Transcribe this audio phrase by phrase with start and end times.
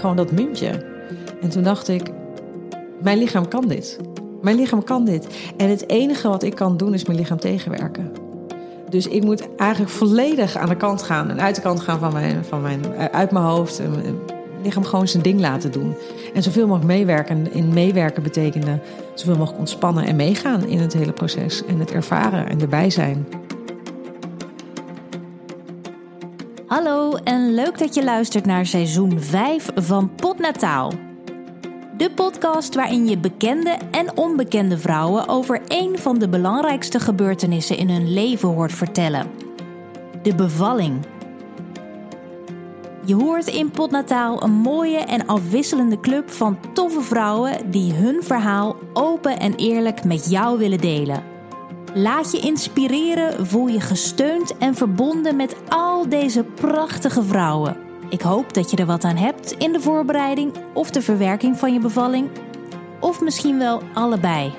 [0.00, 0.84] gewoon dat muntje.
[1.40, 2.10] En toen dacht ik,
[3.02, 3.98] mijn lichaam kan dit.
[4.42, 5.26] Mijn lichaam kan dit.
[5.56, 8.12] En het enige wat ik kan doen is mijn lichaam tegenwerken.
[8.88, 12.12] Dus ik moet eigenlijk volledig aan de kant gaan en uit de kant gaan van
[12.12, 13.80] mijn, van mijn, uit mijn hoofd.
[13.80, 14.16] En mijn
[14.62, 15.94] lichaam gewoon zijn ding laten doen.
[16.34, 17.52] En zoveel mogelijk meewerken.
[17.52, 18.78] In meewerken betekende
[19.14, 21.64] zoveel mogelijk ontspannen en meegaan in het hele proces.
[21.64, 23.26] En het ervaren en erbij zijn.
[27.78, 30.92] Dat je luistert naar seizoen 5 van Potnataal.
[31.96, 37.90] De podcast waarin je bekende en onbekende vrouwen over één van de belangrijkste gebeurtenissen in
[37.90, 39.26] hun leven hoort vertellen:
[40.22, 41.06] de bevalling.
[43.04, 48.76] Je hoort in Potnataal een mooie en afwisselende club van toffe vrouwen die hun verhaal
[48.92, 51.29] open en eerlijk met jou willen delen.
[51.94, 57.76] Laat je inspireren, voel je gesteund en verbonden met al deze prachtige vrouwen.
[58.08, 61.72] Ik hoop dat je er wat aan hebt in de voorbereiding of de verwerking van
[61.72, 62.28] je bevalling.
[63.00, 64.52] Of misschien wel allebei.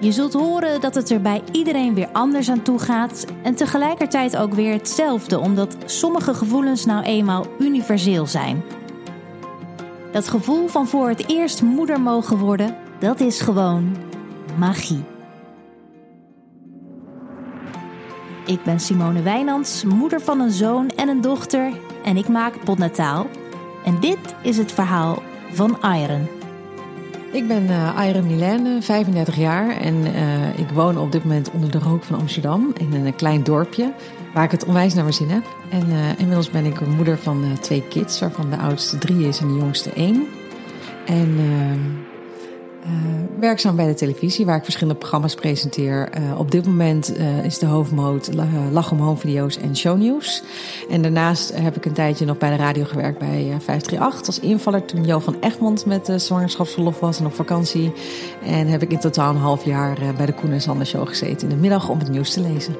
[0.00, 4.36] Je zult horen dat het er bij iedereen weer anders aan toe gaat en tegelijkertijd
[4.36, 8.62] ook weer hetzelfde, omdat sommige gevoelens nou eenmaal universeel zijn.
[10.12, 13.96] Dat gevoel van voor het eerst moeder mogen worden, dat is gewoon
[14.58, 15.16] magie.
[18.48, 21.72] Ik ben Simone Wijnands, moeder van een zoon en een dochter
[22.04, 23.26] en ik maak potnataal.
[23.84, 26.28] En dit is het verhaal van Iron.
[27.32, 31.70] Ik ben uh, Iron Milène, 35 jaar en uh, ik woon op dit moment onder
[31.70, 33.92] de rook van Amsterdam in een klein dorpje
[34.34, 35.44] waar ik het onwijs naar mijn zin heb.
[35.70, 39.54] En inmiddels ben ik moeder van twee kids, waarvan de oudste drie is en de
[39.54, 40.26] jongste één.
[41.06, 41.38] En
[42.84, 42.90] uh,
[43.40, 46.08] werkzaam bij de televisie, waar ik verschillende programma's presenteer.
[46.18, 48.30] Uh, op dit moment uh, is de hoofdmoot
[48.70, 50.42] Lach om Video's en Shownieuws.
[50.90, 54.84] En daarnaast heb ik een tijdje nog bij de radio gewerkt bij 538 als invaller
[54.84, 57.92] toen Jo van Egmond met zwangerschapsverlof was en op vakantie.
[58.44, 61.48] En heb ik in totaal een half jaar bij de Koen en Sander Show gezeten
[61.48, 62.76] in de middag om het nieuws te lezen.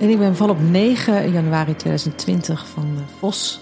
[0.00, 2.86] En ik ben val op 9 januari 2020 van
[3.18, 3.60] Vos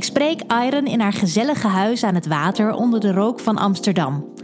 [0.00, 4.34] Ik spreek Iron in haar gezellige huis aan het water onder de rook van Amsterdam.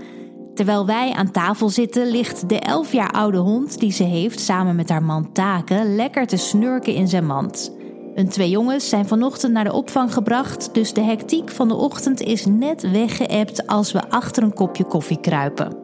[0.54, 4.76] Terwijl wij aan tafel zitten, ligt de elf jaar oude hond die ze heeft samen
[4.76, 7.76] met haar man Taken lekker te snurken in zijn mand.
[8.14, 12.20] Hun twee jongens zijn vanochtend naar de opvang gebracht, dus de hectiek van de ochtend
[12.20, 15.76] is net weggeëpt als we achter een kopje koffie kruipen.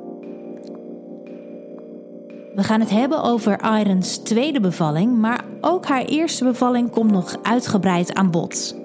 [2.55, 7.37] We gaan het hebben over Irons tweede bevalling, maar ook haar eerste bevalling komt nog
[7.43, 8.81] uitgebreid aan bod.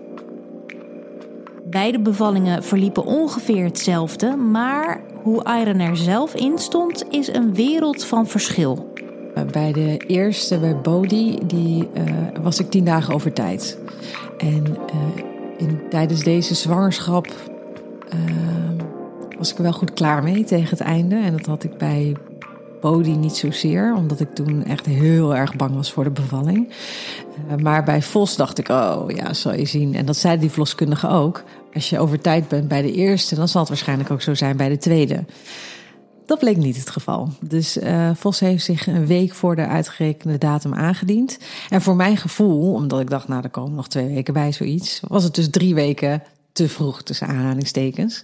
[1.70, 8.06] Beide bevallingen verliepen ongeveer hetzelfde, maar hoe Iron er zelf in stond, is een wereld
[8.06, 8.94] van verschil.
[9.52, 12.04] Bij de eerste, bij Bodhi, die, uh,
[12.42, 13.78] was ik tien dagen over tijd.
[14.38, 15.24] En uh,
[15.58, 18.22] in, tijdens deze zwangerschap uh,
[19.38, 21.16] was ik er wel goed klaar mee tegen het einde.
[21.16, 22.16] En dat had ik bij
[22.92, 26.70] Bodhi niet zozeer, omdat ik toen echt heel erg bang was voor de bevalling.
[27.62, 29.96] maar bij Vos dacht ik, oh ja, zal je zien.
[29.96, 31.44] En dat zei die verloskundige ook.
[31.74, 34.58] Als je over tijd bent bij de eerste, dan zal het waarschijnlijk ook zo zijn
[34.58, 35.25] bij de tweede.
[36.25, 37.30] Dat bleek niet het geval.
[37.42, 41.38] Dus uh, Vos heeft zich een week voor de uitgerekende datum aangediend.
[41.69, 45.00] En voor mijn gevoel, omdat ik dacht, nou, er komen nog twee weken bij zoiets,
[45.08, 46.24] was het dus drie weken
[46.57, 48.23] te vroeg tussen aanhalingstekens.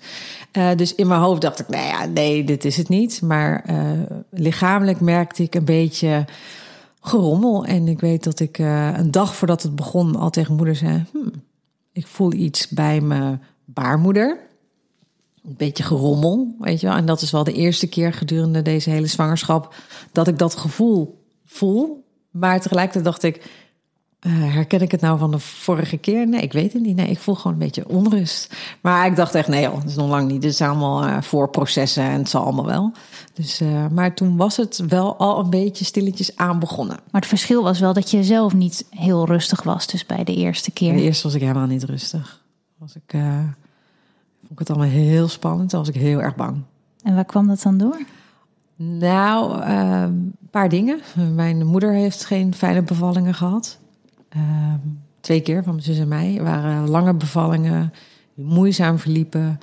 [0.54, 3.22] Uh, dus in mijn hoofd dacht ik, nou ja, nee, dit is het niet.
[3.22, 6.26] Maar uh, lichamelijk merkte ik een beetje
[7.02, 7.66] gerommel.
[7.66, 11.32] En ik weet dat ik een dag voordat het begon al tegen moeder zei: hmm,
[11.92, 14.38] ik voel iets bij mijn baarmoeder.
[15.46, 16.96] Een beetje gerommel, weet je wel.
[16.96, 19.76] En dat is wel de eerste keer gedurende deze hele zwangerschap
[20.12, 22.04] dat ik dat gevoel voel.
[22.32, 23.63] Maar tegelijkertijd dacht ik,
[24.24, 26.28] uh, herken ik het nou van de vorige keer?
[26.28, 26.96] Nee, ik weet het niet.
[26.96, 28.56] Nee, ik voel gewoon een beetje onrust.
[28.82, 30.42] Maar ik dacht echt, nee joh, dat is nog lang niet.
[30.42, 32.92] Dit is allemaal uh, voorprocessen en het zal allemaal wel.
[33.34, 36.98] Dus, uh, maar toen was het wel al een beetje stilletjes aan begonnen.
[37.12, 40.36] Maar het verschil was wel dat je zelf niet heel rustig was, dus bij de
[40.36, 40.94] eerste keer.
[40.94, 42.42] De eerste was ik helemaal niet rustig.
[42.78, 43.12] Was ik,
[44.40, 45.72] vond ik het allemaal heel spannend.
[45.72, 46.62] Dan was ik heel erg bang.
[47.04, 48.02] En waar kwam dat dan door?
[48.76, 51.00] Nou, een paar dingen.
[51.36, 53.78] Mijn moeder heeft geen fijne bevallingen gehad.
[54.36, 54.74] Uh,
[55.20, 56.40] twee keer van mijn zus en mij.
[56.42, 57.94] waren lange bevallingen,
[58.34, 59.60] moeizaam verliepen.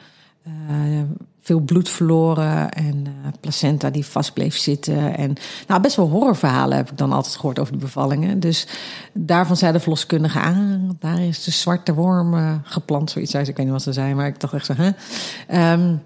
[0.47, 1.01] Uh,
[1.43, 5.17] veel bloed verloren en uh, placenta die vast bleef zitten.
[5.17, 5.35] En
[5.67, 8.41] nou, best wel horrorverhalen heb ik dan altijd gehoord over de bevallingen.
[8.41, 8.67] Dus
[9.13, 10.59] daarvan zei de verloskundige ah,
[10.99, 13.11] daar is de zwarte worm geplant.
[13.11, 14.93] Zoiets ik weet niet wat ze zei, maar ik dacht echt zo, hè?
[15.73, 16.03] Um,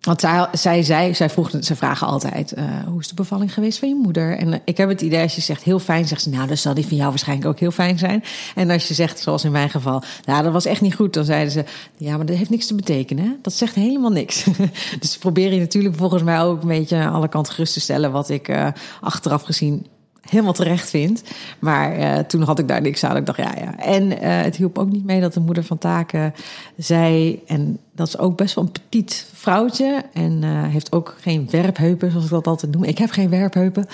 [0.00, 0.20] Want
[0.52, 3.94] zij, zij, zij, vroeg, zij vragen altijd: uh, hoe is de bevalling geweest van je
[3.94, 4.38] moeder?
[4.38, 6.56] En uh, ik heb het idee, als je zegt heel fijn, zegt ze: Nou, dan
[6.56, 8.24] zal die van jou waarschijnlijk ook heel fijn zijn.
[8.54, 11.24] En als je zegt, zoals in mijn geval, Nou, dat was echt niet goed, dan
[11.24, 11.64] zeiden ze:
[11.96, 13.24] Ja, maar dat heeft niks te betekenen.
[13.24, 13.30] Hè?
[13.42, 14.46] Dat zegt helemaal niks.
[15.00, 18.12] dus probeer je natuurlijk volgens mij ook een beetje aan alle kanten gerust te stellen,
[18.12, 18.68] wat ik uh,
[19.00, 19.86] achteraf gezien
[20.20, 21.22] helemaal terecht vind.
[21.58, 23.16] Maar toen had ik daar niks aan.
[23.16, 23.78] Ik dacht, ja, ja.
[23.78, 24.10] En
[24.44, 26.34] het hielp ook niet mee dat de moeder van Taken
[26.76, 27.40] zei...
[27.46, 30.04] en dat is ook best wel een petit vrouwtje.
[30.12, 32.84] En uh, heeft ook geen werpheupen, zoals ik dat altijd noem.
[32.84, 33.86] Ik heb geen werpheupen.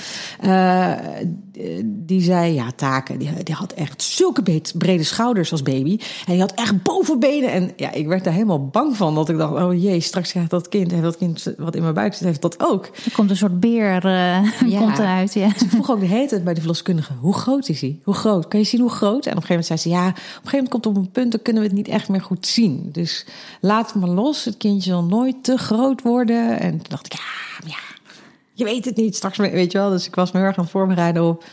[0.44, 0.92] Uh,
[1.84, 5.98] die zei, ja, Taken, die, die had echt zulke brede schouders als baby.
[6.26, 7.50] En die had echt bovenbenen.
[7.50, 9.14] En ja, ik werd daar helemaal bang van.
[9.14, 10.90] Dat ik dacht, oh jee, straks krijgt dat kind...
[10.90, 12.86] heeft dat kind wat in mijn buik zit, heeft dat ook.
[13.04, 14.12] Er komt een soort beer uh,
[14.66, 14.78] ja.
[14.80, 15.46] komt eruit, ja.
[15.46, 17.12] Ik vroeg ook de hele tijd bij de verloskundige...
[17.20, 17.98] hoe groot is hij?
[18.04, 18.48] Hoe groot?
[18.48, 19.26] Kan je zien hoe groot?
[19.26, 19.88] En op een gegeven moment zei ze...
[19.88, 21.32] ja, op een gegeven moment komt het op een punt...
[21.32, 22.88] dan kunnen we het niet echt meer goed zien.
[22.92, 23.26] Dus
[23.60, 24.44] laat maar los.
[24.44, 26.60] Het kindje zal nooit te groot worden.
[26.60, 27.78] En toen dacht ik, ja, ja,
[28.52, 29.16] je weet het niet.
[29.16, 29.90] Straks, weet je wel.
[29.90, 31.44] Dus ik was me heel erg aan het voorbereiden op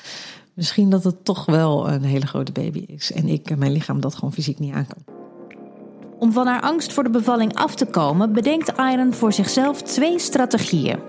[0.53, 3.11] misschien dat het toch wel een hele grote baby is.
[3.11, 5.15] En ik, mijn lichaam dat gewoon fysiek niet aan kan.
[6.19, 10.19] Om van haar angst voor de bevalling af te komen, bedenkt Iron voor zichzelf twee
[10.19, 10.99] strategieën.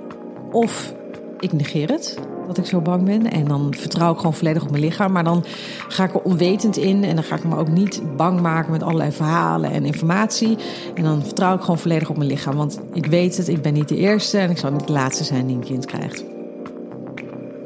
[0.50, 0.94] Of
[1.38, 3.30] ik negeer het, dat ik zo bang ben.
[3.30, 5.12] En dan vertrouw ik gewoon volledig op mijn lichaam.
[5.12, 5.44] Maar dan
[5.88, 7.04] ga ik er onwetend in.
[7.04, 10.58] En dan ga ik me ook niet bang maken met allerlei verhalen en informatie.
[10.94, 12.56] En dan vertrouw ik gewoon volledig op mijn lichaam.
[12.56, 14.38] Want ik weet het, ik ben niet de eerste.
[14.38, 16.24] En ik zal niet de laatste zijn die een kind krijgt.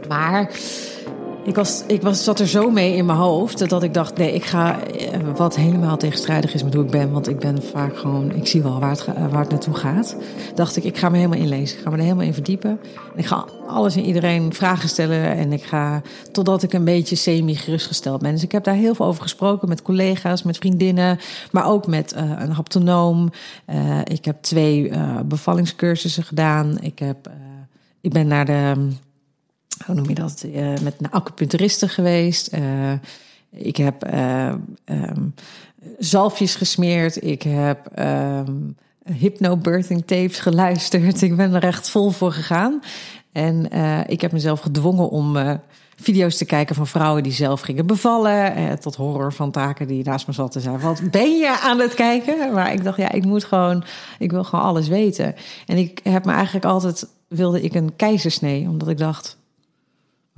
[0.08, 0.50] Maar
[1.48, 4.34] ik, was, ik was, zat er zo mee in mijn hoofd dat ik dacht: nee,
[4.34, 7.10] ik ga eh, wat helemaal tegenstrijdig is met hoe ik ben.
[7.10, 10.16] Want ik ben vaak gewoon, ik zie wel waar het, waar het naartoe gaat.
[10.54, 11.76] Dacht ik, ik ga me helemaal inlezen.
[11.76, 12.70] Ik ga me er helemaal in verdiepen.
[13.12, 15.36] En ik ga alles en iedereen vragen stellen.
[15.36, 16.02] En ik ga
[16.32, 18.32] totdat ik een beetje semi-gerustgesteld ben.
[18.32, 21.18] Dus ik heb daar heel veel over gesproken met collega's, met vriendinnen.
[21.50, 23.30] Maar ook met uh, een haptonoom.
[23.66, 24.90] Uh, ik heb twee
[25.24, 26.78] bevallingscursussen gedaan.
[26.80, 27.30] Ik, heb,
[28.00, 28.90] ik ben naar de
[29.87, 32.55] hoe noem je dat, uh, met een acupuncturiste geweest.
[32.55, 32.93] Uh,
[33.50, 34.15] ik heb
[34.85, 35.35] um,
[35.99, 37.25] zalfjes gesmeerd.
[37.25, 41.23] Ik heb um, hypnobirthing tapes geluisterd.
[41.23, 42.81] Ik ben er echt vol voor gegaan.
[43.32, 43.70] En
[44.06, 45.37] ik heb mezelf gedwongen om
[46.00, 48.55] video's te kijken van vrouwen die zelf gingen bevallen.
[48.55, 51.79] Eh, tot horror van taken die naast me zat en zei: Wat ben je aan
[51.79, 52.53] het kijken?
[52.53, 53.85] Maar ik dacht, ja, ik moet gewoon,
[54.19, 55.35] ik wil gewoon alles weten.
[55.67, 59.38] En ik heb me eigenlijk altijd, wilde ik een keizersnee, omdat ik dacht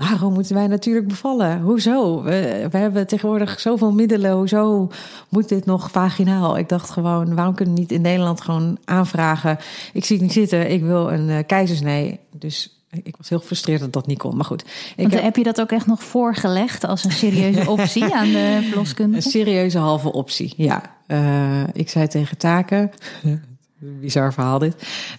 [0.09, 1.61] waarom moeten wij natuurlijk bevallen?
[1.61, 2.23] Hoezo?
[2.23, 4.33] We, we, hebben tegenwoordig zoveel middelen.
[4.33, 4.91] Hoezo
[5.29, 6.59] moet dit nog vaginaal?
[6.59, 9.59] Ik dacht gewoon, waarom kunnen we niet in Nederland gewoon aanvragen?
[9.93, 12.21] Ik zie het niet zitten, ik wil een uh, keizersnee.
[12.33, 14.37] Dus ik was heel gefrustreerd dat dat niet kon.
[14.37, 14.65] Maar goed.
[14.97, 15.23] Ik heb...
[15.23, 15.37] heb...
[15.37, 19.17] je dat ook echt nog voorgelegd als een serieuze optie aan de verloskunde?
[19.17, 20.97] Een serieuze halve optie, ja.
[21.07, 22.91] Uh, ik zei tegen Taken,
[24.01, 24.75] bizar verhaal dit.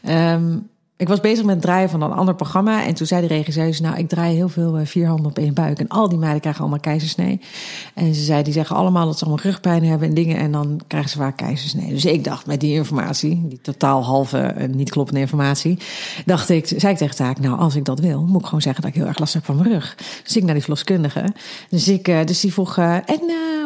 [0.09, 0.69] Um,
[1.01, 2.85] ik was bezig met het draaien van een ander programma.
[2.85, 5.53] En toen zei de regisseur, nou, ik draai heel veel eh, vier handen op één
[5.53, 5.79] buik.
[5.79, 7.39] En al die meiden krijgen allemaal keizersnee.
[7.93, 10.37] En ze zei, die zeggen allemaal dat ze allemaal rugpijn hebben en dingen.
[10.37, 11.89] En dan krijgen ze vaak keizersnee.
[11.89, 15.77] Dus ik dacht, met die informatie, die totaal halve, uh, niet kloppende informatie.
[16.25, 18.81] Dacht ik, zei ik tegen Taak, nou, als ik dat wil, moet ik gewoon zeggen
[18.81, 19.97] dat ik heel erg last heb van mijn rug.
[20.23, 21.33] Dus ik naar die verloskundige.
[21.69, 23.21] Dus, ik, uh, dus die vroeg, en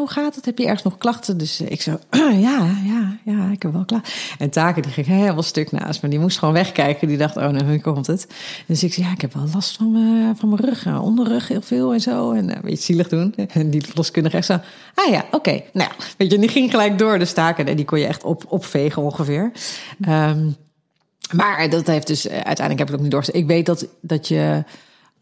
[0.06, 0.46] hoe gaat het?
[0.46, 1.38] Heb je ergens nog klachten?
[1.38, 2.00] Dus ik zo,
[2.48, 4.14] ja, ja, ja, ik heb wel klachten.
[4.38, 6.10] En Taken, die ging helemaal stuk naast me.
[6.10, 7.08] Die moest gewoon wegkijken.
[7.08, 8.28] Die dacht, oh, nou, nu komt het.
[8.66, 11.48] Dus ik zei, ja, ik heb wel last van mijn, van mijn rug, eh, onderrug
[11.48, 12.32] heel veel en zo.
[12.32, 13.36] En uh, een beetje zielig doen.
[13.36, 14.60] En die verloskundige echt zo,
[14.96, 15.62] ah ja, oké.
[15.74, 17.68] Nou weet je, die ging gelijk door de staken.
[17.68, 19.52] En die kon je echt op, opvegen ongeveer.
[20.10, 20.56] Um,
[21.34, 23.26] maar dat heeft dus, eh, uiteindelijk heb ik het ook niet door.
[23.32, 24.64] Ik weet dat, dat je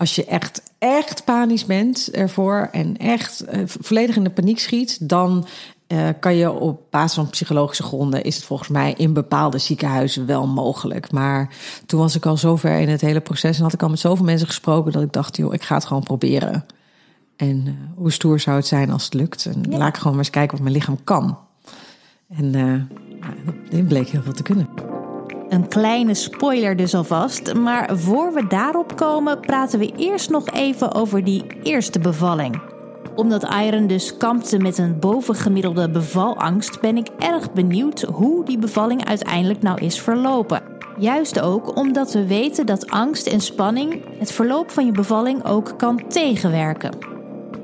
[0.03, 5.09] als je echt, echt panisch bent ervoor en echt uh, volledig in de paniek schiet,
[5.09, 5.45] dan
[5.87, 10.25] uh, kan je op basis van psychologische gronden, is het volgens mij in bepaalde ziekenhuizen
[10.25, 11.11] wel mogelijk.
[11.11, 11.55] Maar
[11.85, 14.25] toen was ik al zover in het hele proces en had ik al met zoveel
[14.25, 16.65] mensen gesproken dat ik dacht, joh, ik ga het gewoon proberen.
[17.35, 19.45] En uh, hoe stoer zou het zijn als het lukt?
[19.45, 19.77] En ja.
[19.77, 21.37] laat ik gewoon maar eens kijken wat mijn lichaam kan.
[22.37, 22.81] En uh,
[23.69, 24.67] dit bleek heel veel te kunnen.
[25.53, 27.53] Een kleine spoiler dus alvast.
[27.53, 32.61] Maar voor we daarop komen, praten we eerst nog even over die eerste bevalling
[33.15, 39.05] omdat Iron dus kampte met een bovengemiddelde bevalangst, ben ik erg benieuwd hoe die bevalling
[39.05, 40.61] uiteindelijk nou is verlopen.
[40.97, 45.73] Juist ook omdat we weten dat angst en spanning het verloop van je bevalling ook
[45.77, 46.95] kan tegenwerken.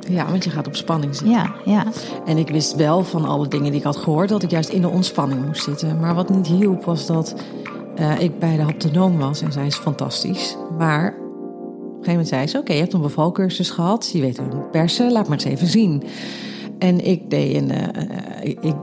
[0.09, 1.35] Ja, want je gaat op spanning zitten.
[1.35, 1.83] Ja, ja.
[2.25, 4.81] En ik wist wel van alle dingen die ik had gehoord dat ik juist in
[4.81, 5.99] de ontspanning moest zitten.
[5.99, 7.35] Maar wat niet hielp was dat
[7.99, 10.57] uh, ik bij de haptonoom was en zij is fantastisch.
[10.77, 11.05] Maar
[11.99, 14.09] een gegeven moment zei ze: Oké, je hebt een bevalcursus gehad.
[14.13, 16.03] Je weet hoe persen, laat maar eens even zien.
[16.79, 17.71] En ik deed een.
[17.71, 18.77] Uh, ik, ik,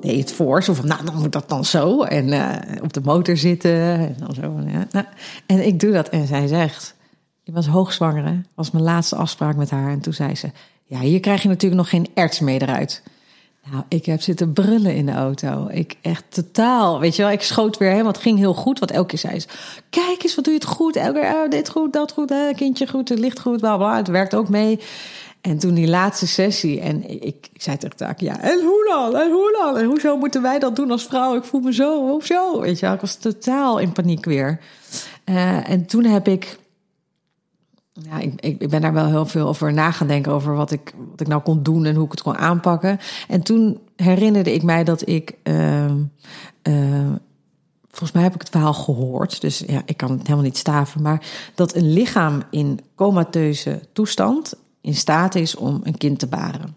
[0.00, 0.62] deed het voor.
[0.62, 2.02] Zo van, nou, dan moet dat dan zo.
[2.02, 2.24] En
[2.82, 3.72] op de motor zitten.
[3.72, 4.86] En, zo, ja.
[4.90, 5.06] nou,
[5.46, 6.08] en ik doe dat.
[6.08, 6.94] En zij zegt,
[7.44, 8.24] ik was hoogzwanger.
[8.24, 8.40] Hè?
[8.54, 9.90] was mijn laatste afspraak met haar.
[9.90, 10.50] En toen zei ze,
[10.84, 13.02] ja, hier krijg je natuurlijk nog geen erts mee eruit.
[13.70, 15.66] Nou, ik heb zitten brullen in de auto.
[15.70, 18.12] Ik echt totaal, weet je wel, ik schoot weer helemaal.
[18.12, 19.48] Het ging heel goed, wat elke keer zei is...
[19.90, 20.96] Kijk eens, wat doe je het goed.
[20.96, 23.96] Elke keer, oh, dit goed, dat goed, hè, kindje goed, het licht goed, bla bla.
[23.96, 24.80] Het werkt ook mee.
[25.40, 29.20] En toen die laatste sessie, en ik, ik zei tegen Taak, ja, en hoe dan?
[29.20, 29.76] En hoe dan?
[29.76, 31.36] En hoezo moeten wij dat doen als vrouw?
[31.36, 32.60] Ik voel me zo, hoezo?
[32.60, 34.60] Weet je ik was totaal in paniek weer.
[35.24, 36.58] Uh, en toen heb ik
[38.02, 40.32] ja, ik, ik, ben daar wel heel veel over na gaan denken.
[40.32, 42.98] Over wat ik, wat ik nou kon doen en hoe ik het kon aanpakken.
[43.28, 45.34] En toen herinnerde ik mij dat ik.
[45.42, 45.84] Uh,
[46.62, 47.12] uh,
[47.88, 49.40] volgens mij heb ik het verhaal gehoord.
[49.40, 51.02] Dus ja, ik kan het helemaal niet staven.
[51.02, 56.76] Maar dat een lichaam in comateuze toestand in staat is om een kind te baren.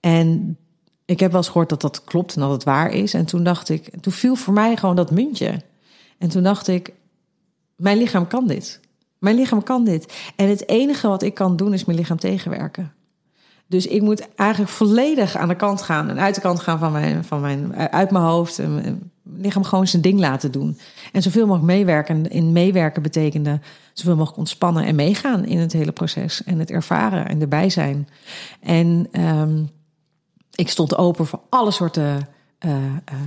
[0.00, 0.56] En
[1.04, 3.14] ik heb wel eens gehoord dat dat klopt en dat het waar is.
[3.14, 5.62] En toen dacht ik, toen viel voor mij gewoon dat muntje.
[6.18, 6.92] En toen dacht ik,
[7.76, 8.80] mijn lichaam kan dit.
[9.18, 10.14] Mijn lichaam kan dit.
[10.36, 12.92] En het enige wat ik kan doen is mijn lichaam tegenwerken.
[13.66, 16.92] Dus ik moet eigenlijk volledig aan de kant gaan en uit de kant gaan van
[16.92, 18.58] mijn, van mijn, uit mijn hoofd.
[18.58, 20.78] En mijn lichaam gewoon zijn ding laten doen.
[21.12, 22.30] En zoveel mogelijk meewerken.
[22.30, 23.60] In meewerken betekende
[23.92, 26.44] zoveel mogelijk ontspannen en meegaan in het hele proces.
[26.44, 28.08] En het ervaren en erbij zijn.
[28.60, 29.68] En um,
[30.54, 32.28] ik stond open voor alle soorten
[32.64, 32.80] uh, uh,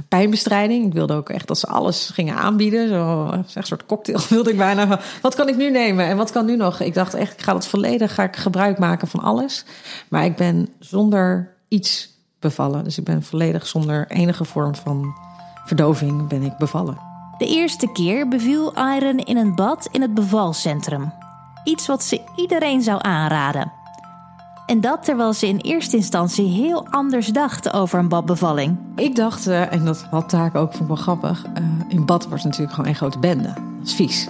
[0.07, 0.85] pijnbestrijding.
[0.85, 2.89] Ik wilde ook echt dat ze alles gingen aanbieden.
[2.89, 4.99] Zo, een soort cocktail wilde ik bijna.
[5.21, 6.79] Wat kan ik nu nemen en wat kan nu nog?
[6.79, 9.65] Ik dacht echt, ik ga het volledig, ga ik gebruik maken van alles.
[10.09, 12.83] Maar ik ben zonder iets bevallen.
[12.83, 15.13] Dus ik ben volledig zonder enige vorm van
[15.65, 16.97] verdoving ben ik bevallen.
[17.37, 21.13] De eerste keer beviel Iron in een bad in het bevalcentrum.
[21.63, 23.71] Iets wat ze iedereen zou aanraden.
[24.69, 28.77] En dat terwijl ze in eerste instantie heel anders dacht over een badbevalling.
[28.95, 31.45] Ik dacht, uh, en dat had Taak ook, vond ik wel grappig.
[31.45, 33.53] Uh, in bad wordt natuurlijk gewoon een grote bende.
[33.53, 34.27] Dat is vies.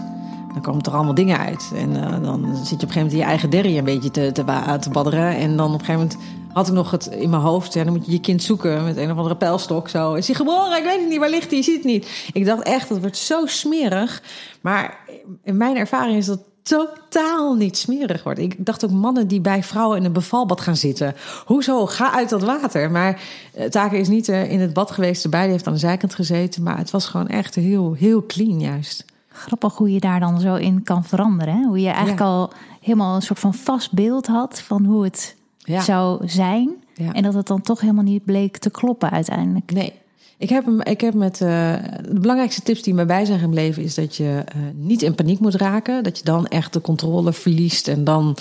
[0.54, 1.72] Dan komen er allemaal dingen uit.
[1.76, 4.32] En uh, dan zit je op een gegeven moment je eigen derrie een beetje te,
[4.32, 5.36] te, badderen.
[5.36, 6.18] En dan op een gegeven moment
[6.54, 7.74] had ik nog het in mijn hoofd.
[7.74, 9.90] Dan moet je je kind zoeken met een of andere pijlstok.
[9.90, 10.14] Zo.
[10.14, 10.78] Is hij geboren?
[10.78, 11.20] Ik weet het niet.
[11.20, 11.58] Waar ligt hij?
[11.58, 12.30] Je ziet het niet.
[12.34, 14.22] Ik dacht echt, dat wordt zo smerig.
[14.62, 14.98] Maar
[15.44, 18.40] in mijn ervaring is dat totaal niet smerig wordt.
[18.40, 21.16] Ik dacht ook mannen die bij vrouwen in een bevalbad gaan zitten.
[21.46, 21.86] Hoezo?
[21.86, 22.92] Ga uit dat water.
[22.92, 23.22] Maar
[23.58, 25.24] uh, Taken is niet uh, in het bad geweest.
[25.24, 26.64] De beide heeft aan de zijkant gezeten.
[26.64, 29.06] Maar het was gewoon echt heel, heel clean juist.
[29.28, 31.54] Grappig hoe je daar dan zo in kan veranderen.
[31.54, 31.64] Hè?
[31.66, 32.26] Hoe je eigenlijk ja.
[32.26, 32.52] al
[32.82, 35.82] helemaal een soort van vast beeld had van hoe het ja.
[35.82, 36.70] zou zijn.
[36.94, 37.14] Ja.
[37.14, 39.72] En dat het dan toch helemaal niet bleek te kloppen uiteindelijk.
[39.72, 39.94] Nee,
[40.40, 41.74] ik heb, ik heb met uh,
[42.10, 45.40] de belangrijkste tips die mij bij zijn gebleven is dat je uh, niet in paniek
[45.40, 46.04] moet raken.
[46.04, 48.38] Dat je dan echt de controle verliest en dan,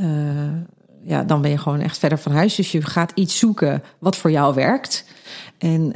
[0.00, 0.08] uh,
[1.02, 2.54] ja, dan ben je gewoon echt verder van huis.
[2.54, 5.04] Dus je gaat iets zoeken wat voor jou werkt.
[5.58, 5.92] En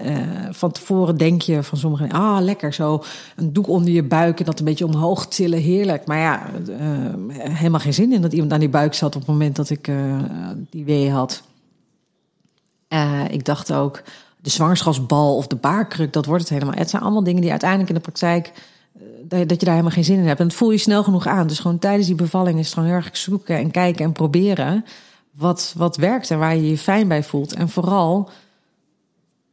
[0.51, 3.05] van tevoren denk je van sommigen, ah lekker zo
[3.37, 6.07] een doek onder je buik en dat een beetje omhoog tillen, heerlijk.
[6.07, 6.51] Maar ja,
[7.39, 9.91] helemaal geen zin in dat iemand aan die buik zat op het moment dat ik
[10.71, 11.43] die wee had.
[13.31, 14.03] ik dacht ook,
[14.41, 16.75] de zwangerschapsbal of de baarkruk, dat wordt het helemaal.
[16.75, 18.53] Het zijn allemaal dingen die uiteindelijk in de praktijk
[19.29, 20.41] dat je daar helemaal geen zin in hebt.
[20.41, 21.47] En dat voel je snel genoeg aan.
[21.47, 24.85] Dus gewoon tijdens die bevalling is het gewoon heel erg zoeken en kijken en proberen
[25.31, 27.55] wat, wat werkt en waar je je fijn bij voelt.
[27.55, 28.31] En vooral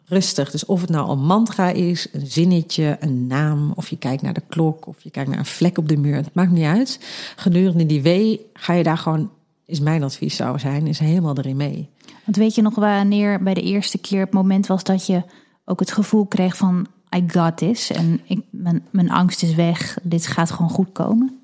[0.05, 0.51] rustig.
[0.51, 4.33] Dus of het nou een mantra is, een zinnetje, een naam, of je kijkt naar
[4.33, 6.15] de klok, of je kijkt naar een vlek op de muur.
[6.15, 6.99] Het maakt niet uit.
[7.35, 9.29] Gedurende die wee ga je daar gewoon,
[9.65, 11.89] is mijn advies zou zijn, is helemaal erin mee.
[12.23, 15.23] Want weet je nog wanneer bij de eerste keer het moment was dat je
[15.65, 19.97] ook het gevoel kreeg van I got this en ik, mijn, mijn angst is weg,
[20.03, 21.39] dit gaat gewoon goed komen?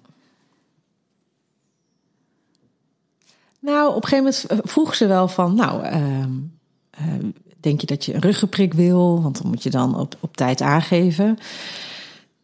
[3.60, 7.26] Nou, op een gegeven moment vroeg ze wel van, nou, uh, uh,
[7.60, 9.22] denk je dat je een ruggenprik wil?
[9.22, 11.38] Want dan moet je dan op, op tijd aangeven.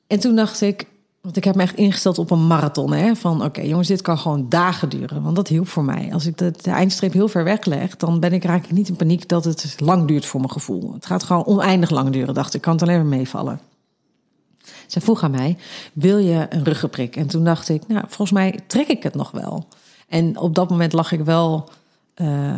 [0.08, 0.88] En toen dacht ik,
[1.28, 2.94] want ik heb me echt ingesteld op een marathon.
[2.94, 3.16] Hè?
[3.16, 5.24] Van oké, jongens, dit kan gewoon dagen duren.
[5.24, 6.10] Want dat hielp voor mij.
[6.14, 8.96] Als ik de, de, eindstreep heel ver wegleg, dan ben ik raak ik niet in
[8.96, 10.94] paniek dat het lang duurt voor mijn gevoel.
[10.94, 12.54] Het gaat gewoon oneindig lang duren, dacht ik.
[12.56, 13.60] Ik kan het alleen maar meevallen.
[14.88, 15.58] Zij vroeg aan mij,
[15.94, 17.16] wil je een ruggenprik?
[17.16, 19.68] En toen dacht ik, nou, volgens mij trek ik het nog wel.
[20.08, 21.70] En op dat moment lag ik wel
[22.16, 22.54] uh, uh,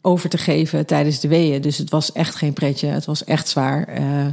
[0.00, 1.60] over te geven tijdens de weeën.
[1.60, 2.86] Dus het was echt geen pretje.
[2.86, 4.00] Het was echt zwaar.
[4.00, 4.26] Uh,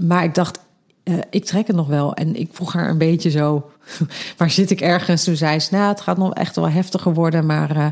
[0.00, 0.58] maar ik dacht,
[1.04, 2.14] uh, ik trek het nog wel.
[2.14, 3.70] En ik vroeg haar een beetje zo,
[4.36, 5.24] waar zit ik ergens?
[5.24, 7.46] Toen zei ze, nou, het gaat nog echt wel heftiger worden.
[7.46, 7.86] Maar uh,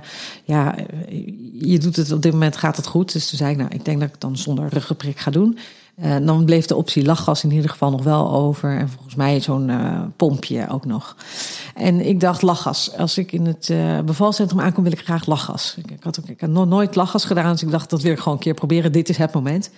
[0.44, 0.74] ja,
[1.52, 3.12] je doet het op dit moment, gaat het goed.
[3.12, 5.58] Dus toen zei ik, nou, ik denk dat ik dan zonder ruggenprik ga doen.
[6.04, 8.78] Uh, dan bleef de optie lachgas in ieder geval nog wel over.
[8.78, 9.70] En volgens mij zo'n
[10.16, 11.16] pompje ook nog.
[11.74, 12.96] En ik dacht, lachgas.
[12.96, 13.72] Als ik in het
[14.04, 15.74] bevalcentrum aankom, wil ik graag lachgas.
[15.76, 18.12] Ik, ik, had, ook, ik had nog nooit lachgas gedaan, dus ik dacht, dat wil
[18.12, 18.92] ik gewoon een keer proberen.
[18.92, 19.70] Dit is het moment.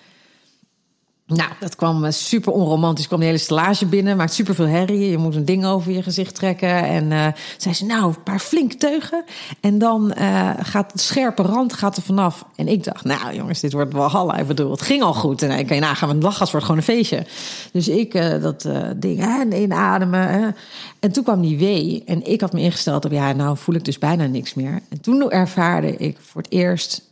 [1.26, 3.07] Nou, dat kwam super onromantisch.
[3.07, 5.11] kwam de hele stellage binnen, maakt super veel herrie.
[5.11, 6.85] Je moet een ding over je gezicht trekken.
[6.85, 7.26] En uh,
[7.57, 9.25] zei ze, nou, een paar flink teugen.
[9.61, 12.45] En dan uh, gaat de scherpe rand gaat er vanaf.
[12.57, 14.37] En ik dacht, nou jongens, dit wordt wel halla.
[14.37, 15.43] Ik bedoel, het ging al goed.
[15.43, 17.26] En dan kan je nagaan, met lachgas wordt gewoon een feestje.
[17.73, 20.57] Dus ik dat ding inademen.
[21.00, 22.02] En toen kwam die wee.
[22.07, 24.83] En ik had me ingesteld op, ja, nou voel ik dus bijna niks meer.
[24.88, 27.02] En toen ervaarde ik voor het eerst,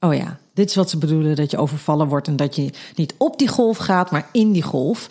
[0.00, 3.14] oh ja, dit is wat ze bedoelen, dat je overvallen wordt en dat je niet
[3.18, 5.06] op die golf gaat, maar in die golf.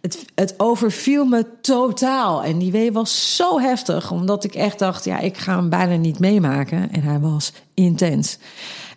[0.00, 2.42] Het, het overviel me totaal.
[2.42, 5.96] En die wee was zo heftig, omdat ik echt dacht, ja, ik ga hem bijna
[5.96, 6.92] niet meemaken.
[6.92, 8.38] En hij was intens.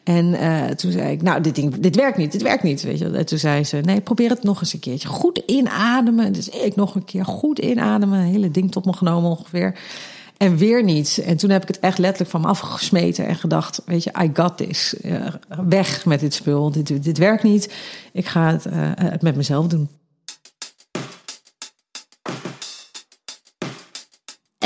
[0.04, 2.82] En uh, toen zei ik, nou, dit, ding, dit werkt niet, dit werkt niet.
[2.82, 3.10] Weet je.
[3.10, 5.08] En toen zei ze, nee, probeer het nog eens een keertje.
[5.08, 6.34] Goed inademen.
[6.34, 8.20] Dus ik nog een keer goed inademen.
[8.20, 9.80] Hele ding tot me genomen ongeveer.
[10.38, 11.22] En weer niet.
[11.26, 14.30] En toen heb ik het echt letterlijk van me afgesmeten en gedacht: Weet je, I
[14.34, 14.96] got this.
[15.68, 16.72] weg met dit spul.
[16.72, 17.74] Dit, dit werkt niet.
[18.14, 19.90] Ik ga het, uh, het met mezelf doen.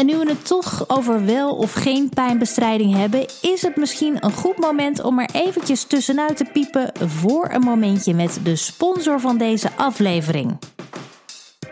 [0.01, 4.31] En nu we het toch over wel of geen pijnbestrijding hebben, is het misschien een
[4.31, 9.37] goed moment om er eventjes tussenuit te piepen voor een momentje met de sponsor van
[9.37, 10.57] deze aflevering.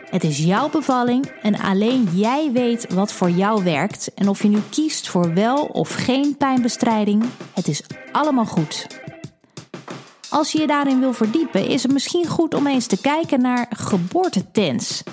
[0.10, 4.13] Het is jouw bevalling en alleen jij weet wat voor jou werkt.
[4.13, 7.24] En of je nu kiest voor wel of geen pijnbestrijding,
[7.54, 8.88] het is allemaal goed.
[10.30, 13.66] Als je je daarin wil verdiepen, is het misschien goed om eens te kijken naar
[13.70, 15.04] geboortetents.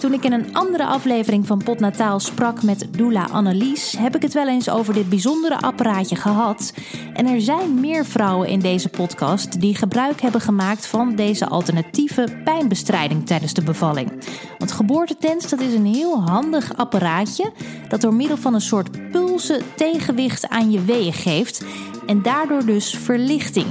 [0.00, 4.32] Toen ik in een andere aflevering van Potnataal sprak met Doula Annelies, heb ik het
[4.32, 6.72] wel eens over dit bijzondere apparaatje gehad.
[7.12, 12.36] En er zijn meer vrouwen in deze podcast die gebruik hebben gemaakt van deze alternatieve
[12.44, 14.12] pijnbestrijding tijdens de bevalling.
[14.58, 17.52] Want geboortetents, dat is een heel handig apparaatje
[17.88, 21.64] dat door middel van een soort pulsen tegenwicht aan je weeën geeft
[22.06, 23.66] en daardoor dus verlichting.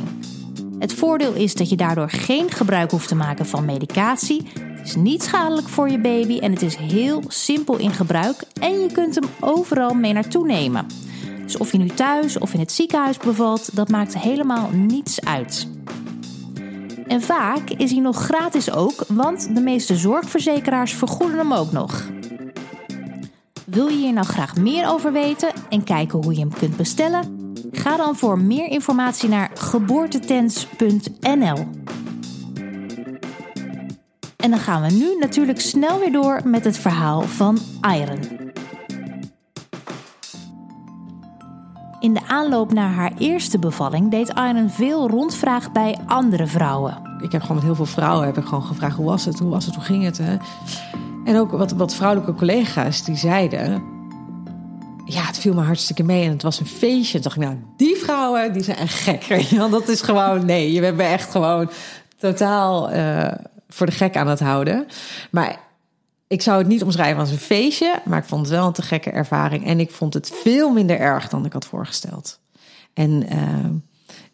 [0.80, 4.46] Het voordeel is dat je daardoor geen gebruik hoeft te maken van medicatie.
[4.86, 8.92] Is niet schadelijk voor je baby en het is heel simpel in gebruik en je
[8.92, 10.86] kunt hem overal mee naartoe nemen.
[11.44, 15.68] Dus of je nu thuis of in het ziekenhuis bevalt, dat maakt helemaal niets uit.
[17.08, 22.08] En vaak is hij nog gratis ook, want de meeste zorgverzekeraars vergoeden hem ook nog.
[23.66, 27.54] Wil je hier nou graag meer over weten en kijken hoe je hem kunt bestellen?
[27.72, 31.68] Ga dan voor meer informatie naar geboortetens.nl.
[34.46, 38.20] En dan gaan we nu natuurlijk snel weer door met het verhaal van Iron.
[42.00, 47.18] In de aanloop naar haar eerste bevalling deed Iron veel rondvraag bij andere vrouwen.
[47.24, 49.50] Ik heb gewoon met heel veel vrouwen heb ik gewoon gevraagd hoe was het, hoe
[49.50, 50.18] was het, hoe ging het.
[50.18, 50.38] Hè?
[51.26, 53.84] En ook wat, wat vrouwelijke collega's die zeiden
[55.06, 57.20] ja, het viel me hartstikke mee en het was een feestje.
[57.20, 59.50] Toen dacht ik, nou, die vrouwen, die zijn echt gek.
[59.58, 61.70] Want dat is gewoon, nee, je bent echt gewoon
[62.18, 63.32] totaal uh,
[63.70, 64.86] voor de gek aan het houden.
[65.32, 65.60] Maar
[66.28, 68.82] ik zou het niet omschrijven als een feestje, maar ik vond het wel een te
[68.82, 69.66] gekke ervaring.
[69.66, 72.40] En ik vond het veel minder erg dan ik had voorgesteld.
[72.94, 73.66] En uh,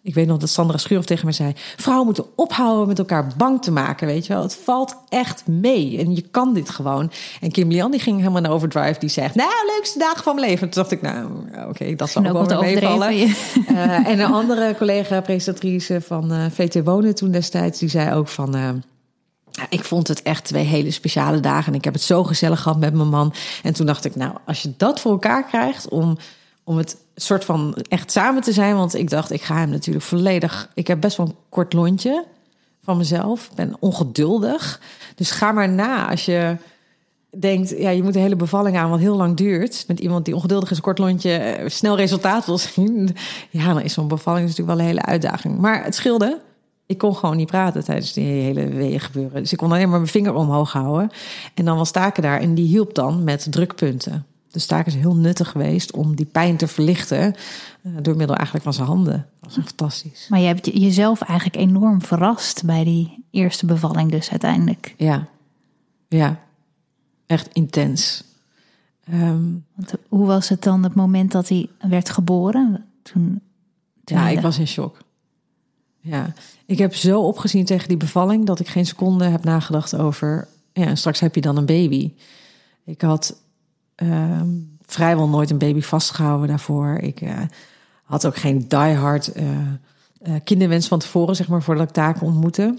[0.04, 1.54] ik weet nog dat Sandra Schuurhoff tegen me zei...
[1.78, 4.42] vrouwen moeten ophouden met elkaar bang te maken, weet je wel.
[4.42, 7.12] Het valt echt mee en je kan dit gewoon.
[7.42, 9.00] En Kim Lian die ging helemaal naar overdrive.
[9.00, 10.70] Die zegt, nou, leukste dagen van mijn leven.
[10.70, 11.28] Toen dacht ik, nou,
[11.70, 13.14] oké, dat zal ook wel meevallen.
[13.14, 17.80] Uh, en een andere collega, presentatrice van uh, VT Wonen toen destijds...
[17.80, 18.84] die zei ook van...
[19.70, 21.72] Ik vond het echt twee hele speciale dagen.
[21.72, 23.34] En ik heb het zo gezellig gehad met mijn man.
[23.64, 25.90] En toen dacht ik, nou, als je dat voor elkaar krijgt...
[25.90, 26.18] om,
[26.64, 28.76] om het soort van echt samen te zijn.
[28.76, 30.70] Want ik dacht, ik ga hem natuurlijk volledig.
[30.74, 32.26] Ik heb best wel een kort lontje
[32.84, 33.46] van mezelf.
[33.46, 34.82] Ik ben ongeduldig.
[35.16, 36.58] Dus ga maar na als je
[37.40, 39.84] denkt, ja, je moet een hele bevalling aan wat heel lang duurt.
[39.88, 43.16] Met iemand die ongeduldig is, kort lontje, eh, snel resultaat wil zien.
[43.50, 45.58] Ja, dan is zo'n bevalling natuurlijk wel een hele uitdaging.
[45.58, 46.42] Maar het scheelde.
[46.92, 49.42] Ik kon gewoon niet praten tijdens die hele weeën gebeuren.
[49.42, 51.10] Dus ik kon alleen maar mijn vinger omhoog houden.
[51.54, 54.26] En dan was Taken daar en die hielp dan met drukpunten.
[54.52, 57.36] Dus taak is heel nuttig geweest om die pijn te verlichten.
[57.82, 59.28] Uh, door middel eigenlijk van zijn handen.
[59.40, 60.28] Dat was fantastisch.
[60.30, 64.94] Maar je hebt jezelf eigenlijk enorm verrast bij die eerste bevalling, dus uiteindelijk.
[64.98, 65.28] Ja,
[66.08, 66.40] ja.
[67.26, 68.24] Echt intens.
[69.14, 72.86] Um, Want hoe was het dan het moment dat hij werd geboren?
[73.02, 73.42] Toen,
[74.04, 74.98] toen ja, ik was in shock.
[76.02, 76.34] Ja,
[76.66, 80.48] ik heb zo opgezien tegen die bevalling dat ik geen seconde heb nagedacht over.
[80.74, 82.14] Ja, straks heb je dan een baby.
[82.86, 83.42] Ik had
[84.04, 84.42] uh,
[84.86, 86.98] vrijwel nooit een baby vastgehouden daarvoor.
[86.98, 87.40] Ik uh,
[88.04, 92.78] had ook geen diehard uh, kinderwens van tevoren, zeg maar, voordat ik taken ontmoette.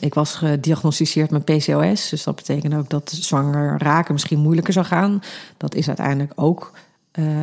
[0.00, 4.86] Ik was gediagnosticeerd met PCOS, dus dat betekent ook dat zwanger raken misschien moeilijker zou
[4.86, 5.22] gaan.
[5.56, 6.72] Dat is uiteindelijk ook